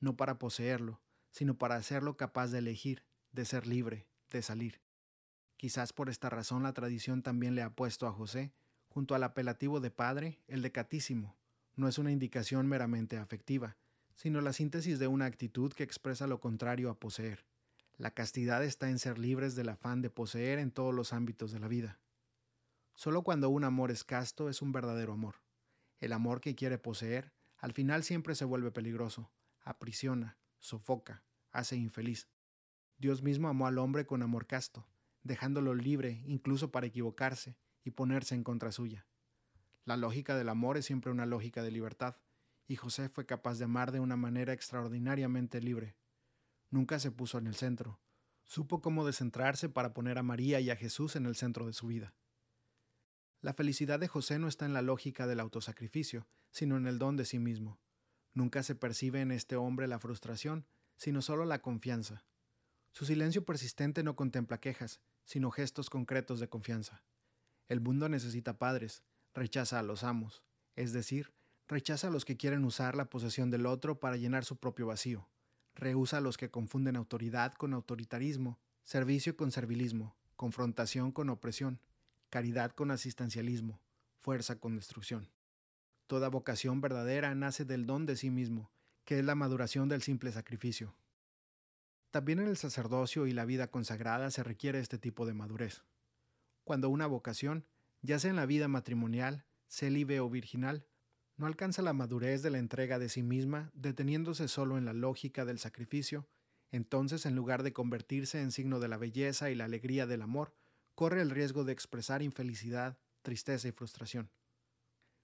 no 0.00 0.16
para 0.16 0.38
poseerlo, 0.38 1.00
sino 1.30 1.56
para 1.56 1.76
hacerlo 1.76 2.16
capaz 2.16 2.48
de 2.48 2.58
elegir, 2.58 3.06
de 3.30 3.44
ser 3.44 3.68
libre, 3.68 4.08
de 4.30 4.42
salir. 4.42 4.82
Quizás 5.56 5.92
por 5.92 6.08
esta 6.08 6.28
razón 6.28 6.64
la 6.64 6.72
tradición 6.72 7.22
también 7.22 7.54
le 7.54 7.62
ha 7.62 7.70
puesto 7.70 8.08
a 8.08 8.12
José, 8.12 8.52
junto 8.88 9.14
al 9.14 9.22
apelativo 9.22 9.80
de 9.80 9.90
padre, 9.90 10.38
el 10.48 10.62
de 10.62 10.72
catísimo. 10.72 11.36
No 11.76 11.88
es 11.88 11.98
una 11.98 12.10
indicación 12.10 12.66
meramente 12.66 13.18
afectiva, 13.18 13.76
sino 14.14 14.40
la 14.40 14.52
síntesis 14.52 14.98
de 14.98 15.06
una 15.06 15.26
actitud 15.26 15.72
que 15.72 15.84
expresa 15.84 16.26
lo 16.26 16.40
contrario 16.40 16.90
a 16.90 16.98
poseer. 16.98 17.44
La 17.96 18.12
castidad 18.12 18.64
está 18.64 18.90
en 18.90 18.98
ser 18.98 19.18
libres 19.18 19.54
del 19.54 19.68
afán 19.68 20.02
de 20.02 20.10
poseer 20.10 20.58
en 20.58 20.70
todos 20.70 20.94
los 20.94 21.12
ámbitos 21.12 21.52
de 21.52 21.60
la 21.60 21.68
vida. 21.68 22.00
Solo 22.94 23.22
cuando 23.22 23.48
un 23.50 23.64
amor 23.64 23.90
es 23.90 24.02
casto 24.02 24.48
es 24.48 24.62
un 24.62 24.72
verdadero 24.72 25.12
amor. 25.12 25.36
El 26.00 26.12
amor 26.12 26.40
que 26.40 26.54
quiere 26.54 26.78
poseer, 26.78 27.32
al 27.56 27.72
final 27.72 28.02
siempre 28.02 28.34
se 28.34 28.44
vuelve 28.44 28.70
peligroso, 28.70 29.30
aprisiona, 29.60 30.38
sofoca, 30.58 31.22
hace 31.52 31.76
infeliz. 31.76 32.28
Dios 32.98 33.22
mismo 33.22 33.48
amó 33.48 33.66
al 33.66 33.78
hombre 33.78 34.06
con 34.06 34.22
amor 34.22 34.46
casto, 34.46 34.86
dejándolo 35.22 35.74
libre 35.74 36.22
incluso 36.26 36.70
para 36.70 36.86
equivocarse 36.86 37.56
y 37.88 37.90
ponerse 37.90 38.34
en 38.34 38.44
contra 38.44 38.70
suya. 38.70 39.06
La 39.84 39.96
lógica 39.96 40.36
del 40.36 40.50
amor 40.50 40.76
es 40.76 40.84
siempre 40.84 41.10
una 41.10 41.26
lógica 41.26 41.62
de 41.62 41.70
libertad, 41.70 42.16
y 42.66 42.76
José 42.76 43.08
fue 43.08 43.24
capaz 43.24 43.58
de 43.58 43.64
amar 43.64 43.92
de 43.92 44.00
una 44.00 44.16
manera 44.16 44.52
extraordinariamente 44.52 45.60
libre. 45.62 45.96
Nunca 46.70 46.98
se 46.98 47.10
puso 47.10 47.38
en 47.38 47.46
el 47.46 47.54
centro, 47.54 47.98
supo 48.44 48.82
cómo 48.82 49.06
descentrarse 49.06 49.70
para 49.70 49.94
poner 49.94 50.18
a 50.18 50.22
María 50.22 50.60
y 50.60 50.68
a 50.68 50.76
Jesús 50.76 51.16
en 51.16 51.24
el 51.24 51.34
centro 51.34 51.66
de 51.66 51.72
su 51.72 51.86
vida. 51.86 52.14
La 53.40 53.54
felicidad 53.54 53.98
de 53.98 54.08
José 54.08 54.38
no 54.38 54.48
está 54.48 54.66
en 54.66 54.74
la 54.74 54.82
lógica 54.82 55.26
del 55.26 55.40
autosacrificio, 55.40 56.28
sino 56.50 56.76
en 56.76 56.86
el 56.86 56.98
don 56.98 57.16
de 57.16 57.24
sí 57.24 57.38
mismo. 57.38 57.80
Nunca 58.34 58.62
se 58.62 58.74
percibe 58.74 59.22
en 59.22 59.32
este 59.32 59.56
hombre 59.56 59.88
la 59.88 59.98
frustración, 59.98 60.66
sino 60.96 61.22
solo 61.22 61.46
la 61.46 61.62
confianza. 61.62 62.26
Su 62.92 63.06
silencio 63.06 63.46
persistente 63.46 64.02
no 64.02 64.14
contempla 64.14 64.60
quejas, 64.60 65.00
sino 65.24 65.50
gestos 65.50 65.88
concretos 65.88 66.40
de 66.40 66.48
confianza. 66.48 67.02
El 67.68 67.80
mundo 67.80 68.08
necesita 68.08 68.58
padres, 68.58 69.02
rechaza 69.34 69.78
a 69.78 69.82
los 69.82 70.04
amos, 70.04 70.42
es 70.74 70.92
decir, 70.92 71.32
rechaza 71.68 72.08
a 72.08 72.10
los 72.10 72.24
que 72.24 72.36
quieren 72.36 72.64
usar 72.64 72.96
la 72.96 73.10
posesión 73.10 73.50
del 73.50 73.66
otro 73.66 74.00
para 74.00 74.16
llenar 74.16 74.44
su 74.44 74.56
propio 74.56 74.86
vacío, 74.86 75.28
rehúsa 75.74 76.18
a 76.18 76.20
los 76.20 76.36
que 76.36 76.50
confunden 76.50 76.96
autoridad 76.96 77.52
con 77.54 77.74
autoritarismo, 77.74 78.58
servicio 78.84 79.36
con 79.36 79.52
servilismo, 79.52 80.16
confrontación 80.36 81.12
con 81.12 81.30
opresión 81.30 81.80
caridad 82.30 82.72
con 82.72 82.90
asistencialismo, 82.90 83.80
fuerza 84.20 84.58
con 84.60 84.76
destrucción. 84.76 85.30
Toda 86.06 86.28
vocación 86.28 86.80
verdadera 86.80 87.34
nace 87.34 87.64
del 87.64 87.86
don 87.86 88.06
de 88.06 88.16
sí 88.16 88.30
mismo, 88.30 88.70
que 89.04 89.18
es 89.18 89.24
la 89.24 89.34
maduración 89.34 89.88
del 89.88 90.02
simple 90.02 90.32
sacrificio. 90.32 90.94
También 92.10 92.38
en 92.38 92.48
el 92.48 92.56
sacerdocio 92.56 93.26
y 93.26 93.32
la 93.32 93.44
vida 93.44 93.70
consagrada 93.70 94.30
se 94.30 94.42
requiere 94.42 94.80
este 94.80 94.98
tipo 94.98 95.26
de 95.26 95.34
madurez. 95.34 95.82
Cuando 96.68 96.90
una 96.90 97.06
vocación, 97.06 97.64
ya 98.02 98.18
sea 98.18 98.28
en 98.28 98.36
la 98.36 98.44
vida 98.44 98.68
matrimonial, 98.68 99.46
célibe 99.70 100.20
o 100.20 100.28
virginal, 100.28 100.84
no 101.38 101.46
alcanza 101.46 101.80
la 101.80 101.94
madurez 101.94 102.42
de 102.42 102.50
la 102.50 102.58
entrega 102.58 102.98
de 102.98 103.08
sí 103.08 103.22
misma, 103.22 103.70
deteniéndose 103.72 104.48
solo 104.48 104.76
en 104.76 104.84
la 104.84 104.92
lógica 104.92 105.46
del 105.46 105.58
sacrificio, 105.58 106.28
entonces 106.70 107.24
en 107.24 107.34
lugar 107.34 107.62
de 107.62 107.72
convertirse 107.72 108.42
en 108.42 108.52
signo 108.52 108.80
de 108.80 108.88
la 108.88 108.98
belleza 108.98 109.50
y 109.50 109.54
la 109.54 109.64
alegría 109.64 110.06
del 110.06 110.20
amor, 110.20 110.52
corre 110.94 111.22
el 111.22 111.30
riesgo 111.30 111.64
de 111.64 111.72
expresar 111.72 112.20
infelicidad, 112.20 112.98
tristeza 113.22 113.66
y 113.66 113.72
frustración. 113.72 114.28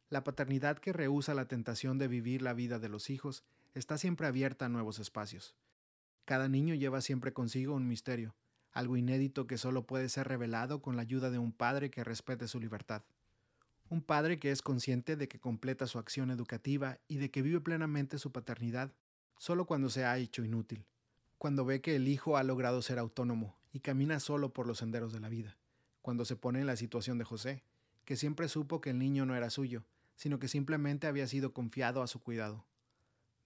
La 0.09 0.25
paternidad 0.25 0.79
que 0.79 0.95
rehúsa 0.95 1.35
la 1.35 1.47
tentación 1.47 1.99
de 1.99 2.09
vivir 2.09 2.41
la 2.41 2.55
vida 2.55 2.79
de 2.79 2.89
los 2.89 3.11
hijos 3.11 3.45
está 3.75 3.99
siempre 3.99 4.27
abierta 4.27 4.65
a 4.65 4.71
nuevos 4.71 4.99
espacios. 4.99 5.55
Cada 6.25 6.49
niño 6.49 6.75
lleva 6.75 7.03
siempre 7.03 7.35
consigo 7.35 7.75
un 7.75 7.87
misterio, 7.87 8.35
algo 8.75 8.97
inédito 8.97 9.47
que 9.47 9.57
solo 9.57 9.87
puede 9.87 10.09
ser 10.09 10.29
revelado 10.29 10.83
con 10.83 10.97
la 10.97 11.03
ayuda 11.03 11.31
de 11.31 11.39
un 11.39 11.53
padre 11.53 11.91
que 11.91 12.05
respete 12.05 12.49
su 12.49 12.59
libertad. 12.61 13.03
Un 13.89 14.03
padre 14.03 14.41
que 14.41 14.51
es 14.51 14.63
consciente 14.63 15.17
de 15.17 15.29
que 15.29 15.39
completa 15.39 15.87
su 15.87 15.99
acción 15.99 16.31
educativa 16.31 16.99
y 17.07 17.19
de 17.19 17.31
que 17.31 17.41
vive 17.41 17.61
plenamente 17.61 18.19
su 18.19 18.33
paternidad, 18.33 18.93
solo 19.39 19.65
cuando 19.65 19.91
se 19.91 20.05
ha 20.05 20.19
hecho 20.19 20.45
inútil, 20.45 20.85
cuando 21.39 21.65
ve 21.65 21.81
que 21.81 21.95
el 21.95 22.09
hijo 22.09 22.37
ha 22.37 22.43
logrado 22.43 22.83
ser 22.83 22.99
autónomo 22.99 23.57
y 23.73 23.81
camina 23.81 24.19
solo 24.19 24.53
por 24.53 24.67
los 24.67 24.79
senderos 24.79 25.13
de 25.13 25.21
la 25.21 25.29
vida, 25.29 25.57
cuando 26.03 26.25
se 26.25 26.35
pone 26.35 26.61
en 26.61 26.67
la 26.67 26.77
situación 26.77 27.17
de 27.17 27.25
José, 27.25 27.63
que 28.05 28.17
siempre 28.17 28.49
supo 28.49 28.81
que 28.81 28.91
el 28.91 28.99
niño 28.99 29.25
no 29.25 29.37
era 29.37 29.51
suyo, 29.51 29.85
sino 30.17 30.41
que 30.41 30.49
simplemente 30.49 31.07
había 31.07 31.29
sido 31.29 31.53
confiado 31.53 32.03
a 32.03 32.09
su 32.09 32.21
cuidado. 32.21 32.67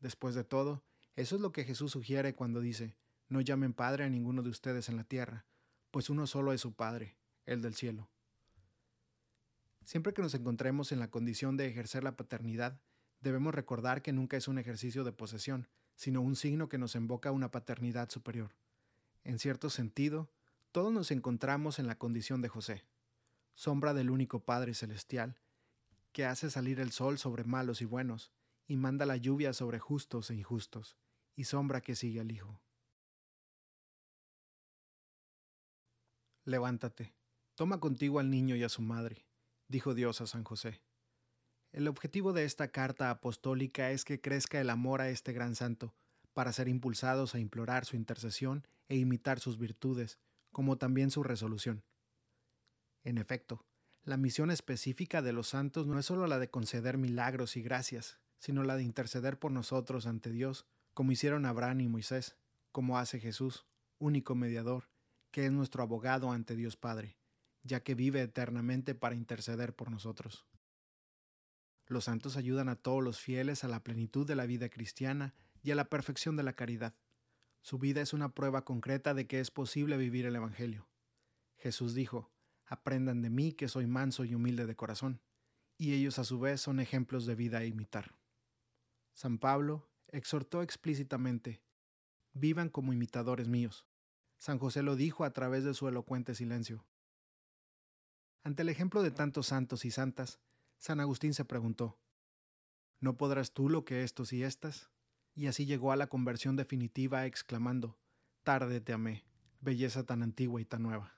Después 0.01 0.35
de 0.35 0.45
todo, 0.45 0.83
eso 1.17 1.37
es 1.37 1.43
lo 1.43 1.53
que 1.53 1.65
Jesús 1.65 1.93
sugiere 1.93 2.35
cuando 2.35 2.61
dice, 2.61 2.97
no 3.29 3.41
llamen 3.41 3.73
Padre 3.73 4.05
a 4.05 4.09
ninguno 4.09 4.43
de 4.43 4.51
ustedes 4.51 4.89
en 4.89 4.97
la 4.97 5.05
tierra, 5.05 5.45
pues 5.91 6.11
uno 6.11 6.27
solo 6.27 6.53
es 6.53 6.61
su 6.61 6.75
Padre, 6.75 7.17
el 7.47 7.63
del 7.63 7.75
cielo. 7.75 8.09
Siempre 9.85 10.13
que 10.13 10.23
nos 10.23 10.35
encontremos 10.35 10.93
en 10.93 10.99
la 10.99 11.11
condición 11.11 11.57
de 11.57 11.67
ejercer 11.67 12.05
la 12.05 12.17
paternidad, 12.17 12.81
debemos 13.21 13.55
recordar 13.55 14.03
que 14.03 14.13
nunca 14.13 14.37
es 14.37 14.49
un 14.49 14.59
ejercicio 14.59 15.05
de 15.05 15.13
posesión, 15.13 15.69
sino 15.95 16.21
un 16.21 16.37
signo 16.37 16.69
que 16.69 16.79
nos 16.79 16.95
invoca 16.95 17.31
a 17.31 17.33
una 17.33 17.51
paternidad 17.51 18.11
superior. 18.11 18.55
En 19.25 19.39
cierto 19.39 19.71
sentido, 19.71 20.31
todos 20.73 20.93
nos 20.93 21.11
encontramos 21.11 21.79
en 21.79 21.87
la 21.87 21.99
condición 21.99 22.43
de 22.43 22.49
José, 22.49 22.85
sombra 23.55 23.95
del 23.95 24.11
único 24.11 24.41
Padre 24.41 24.75
celestial, 24.75 25.41
que 26.13 26.25
hace 26.25 26.51
salir 26.51 26.81
el 26.81 26.93
sol 26.93 27.19
sobre 27.19 27.45
malos 27.45 27.81
y 27.83 27.85
buenos, 27.85 28.31
y 28.67 28.77
manda 28.77 29.07
la 29.07 29.17
lluvia 29.17 29.53
sobre 29.53 29.79
justos 29.79 30.31
e 30.31 30.35
injustos, 30.35 30.97
y 31.35 31.45
sombra 31.45 31.81
que 31.81 31.97
sigue 31.97 32.21
al 32.21 32.31
Hijo. 32.31 32.61
Levántate, 36.49 37.13
toma 37.57 37.79
contigo 37.79 38.21
al 38.21 38.31
niño 38.31 38.57
y 38.57 38.63
a 38.63 38.71
su 38.71 38.81
madre, 38.81 39.27
dijo 39.69 39.93
Dios 39.93 40.23
a 40.23 40.27
San 40.27 40.45
José. 40.45 40.81
El 41.73 41.87
objetivo 41.87 42.33
de 42.33 42.45
esta 42.45 42.69
carta 42.69 43.11
apostólica 43.11 43.91
es 43.91 44.07
que 44.07 44.23
crezca 44.23 44.59
el 44.59 44.71
amor 44.71 45.03
a 45.03 45.11
este 45.11 45.35
gran 45.35 45.55
santo, 45.55 45.95
para 46.33 46.55
ser 46.55 46.69
impulsados 46.69 47.35
a 47.35 47.39
implorar 47.39 47.85
su 47.85 47.97
intercesión 47.97 48.67
e 48.89 48.97
imitar 48.97 49.41
sus 49.41 49.59
virtudes, 49.59 50.21
como 50.51 50.79
también 50.79 51.11
su 51.11 51.23
resolución. 51.23 51.85
En 53.05 53.19
efecto, 53.19 53.67
la 54.03 54.17
misión 54.17 54.51
específica 54.51 55.21
de 55.21 55.35
los 55.35 55.49
santos 55.49 55.87
no 55.87 55.99
es 55.99 56.07
solo 56.07 56.27
la 56.27 56.39
de 56.39 56.49
conceder 56.49 56.97
milagros 56.97 57.59
y 57.59 57.63
gracias, 57.63 58.21
sino 58.39 58.63
la 58.63 58.79
de 58.79 58.85
interceder 58.85 59.39
por 59.39 59.53
nosotros 59.53 60.07
ante 60.07 60.31
Dios, 60.31 60.65
como 60.95 61.13
hicieron 61.13 61.45
Abraham 61.45 61.83
y 61.83 61.89
Moisés, 61.89 62.37
como 62.73 62.97
hace 62.97 63.21
Jesús, 63.21 63.67
único 63.99 64.35
mediador, 64.35 64.89
que 65.39 65.47
es 65.47 65.53
nuestro 65.53 65.85
abogado 65.85 66.33
ante 66.33 66.57
Dios 66.57 66.77
Padre, 66.77 67.17
ya 67.63 67.85
que 67.85 67.95
vive 67.95 68.21
eternamente 68.21 68.97
para 68.97 69.15
interceder 69.15 69.73
por 69.73 69.89
nosotros. 69.89 70.49
Los 71.87 72.07
santos 72.07 72.37
ayudan 72.37 72.69
a 72.69 72.75
todos 72.75 73.05
los 73.05 73.21
fieles 73.21 73.63
a 73.63 73.69
la 73.69 73.85
plenitud 73.85 74.27
de 74.27 74.35
la 74.35 74.47
vida 74.47 74.69
cristiana 74.69 75.37
y 75.63 75.71
a 75.71 75.77
la 75.77 75.89
perfección 75.89 76.35
de 76.35 76.43
la 76.43 76.55
caridad. 76.55 76.97
Su 77.61 77.79
vida 77.79 78.01
es 78.01 78.13
una 78.13 78.35
prueba 78.35 78.65
concreta 78.65 79.15
de 79.15 79.29
que 79.29 79.39
es 79.39 79.53
posible 79.53 79.97
vivir 79.97 80.27
el 80.27 80.35
Evangelio. 80.35 80.89
Jesús 81.57 81.95
dijo, 81.95 82.33
Aprendan 82.67 83.23
de 83.23 83.31
mí 83.31 83.53
que 83.53 83.69
soy 83.69 83.87
manso 83.87 84.25
y 84.25 84.35
humilde 84.35 84.67
de 84.67 84.75
corazón, 84.75 85.23
y 85.77 85.93
ellos 85.93 86.19
a 86.19 86.25
su 86.25 86.41
vez 86.41 86.61
son 86.61 86.81
ejemplos 86.81 87.27
de 87.27 87.37
vida 87.37 87.59
a 87.59 87.65
imitar. 87.65 88.17
San 89.13 89.39
Pablo 89.39 89.89
exhortó 90.09 90.63
explícitamente, 90.63 91.63
Vivan 92.33 92.71
como 92.71 92.93
imitadores 92.93 93.47
míos. 93.47 93.87
San 94.39 94.59
José 94.59 94.83
lo 94.83 94.97
dijo 94.97 95.25
a 95.25 95.33
través 95.33 95.65
de 95.65 95.75
su 95.75 95.89
elocuente 95.89 96.35
silencio. 96.35 96.85
Ante 98.45 98.63
el 98.63 98.69
ejemplo 98.69 99.03
de 99.03 99.11
tantos 99.11 99.49
santos 99.49 99.85
y 99.85 99.91
santas, 99.91 100.39
San 100.79 101.01
Agustín 101.01 101.35
se 101.35 101.45
preguntó, 101.45 101.99
¿No 103.01 103.17
podrás 103.17 103.53
tú 103.53 103.69
lo 103.69 103.85
que 103.85 104.05
estos 104.05 104.33
y 104.33 104.43
estas? 104.43 104.91
Y 105.35 105.47
así 105.47 105.67
llegó 105.67 105.93
a 105.93 105.97
la 105.97 106.07
conversión 106.07 106.57
definitiva 106.57 107.27
exclamando, 107.27 107.99
Tarde 108.43 108.81
te 108.81 108.93
amé, 108.93 109.25
belleza 109.61 110.05
tan 110.05 110.23
antigua 110.23 110.61
y 110.61 110.65
tan 110.65 110.83
nueva. 110.83 111.15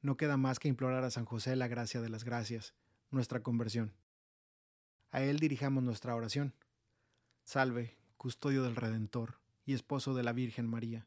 No 0.00 0.16
queda 0.16 0.36
más 0.36 0.58
que 0.58 0.68
implorar 0.68 1.04
a 1.04 1.10
San 1.10 1.24
José 1.24 1.54
la 1.54 1.68
gracia 1.68 2.00
de 2.00 2.08
las 2.08 2.24
gracias, 2.24 2.74
nuestra 3.10 3.42
conversión. 3.42 3.94
A 5.12 5.22
él 5.22 5.38
dirijamos 5.38 5.84
nuestra 5.84 6.14
oración. 6.14 6.54
Salve, 7.44 7.96
custodio 8.16 8.62
del 8.62 8.76
Redentor 8.76 9.38
y 9.64 9.74
esposo 9.74 10.14
de 10.14 10.22
la 10.22 10.32
Virgen 10.32 10.66
María. 10.66 11.06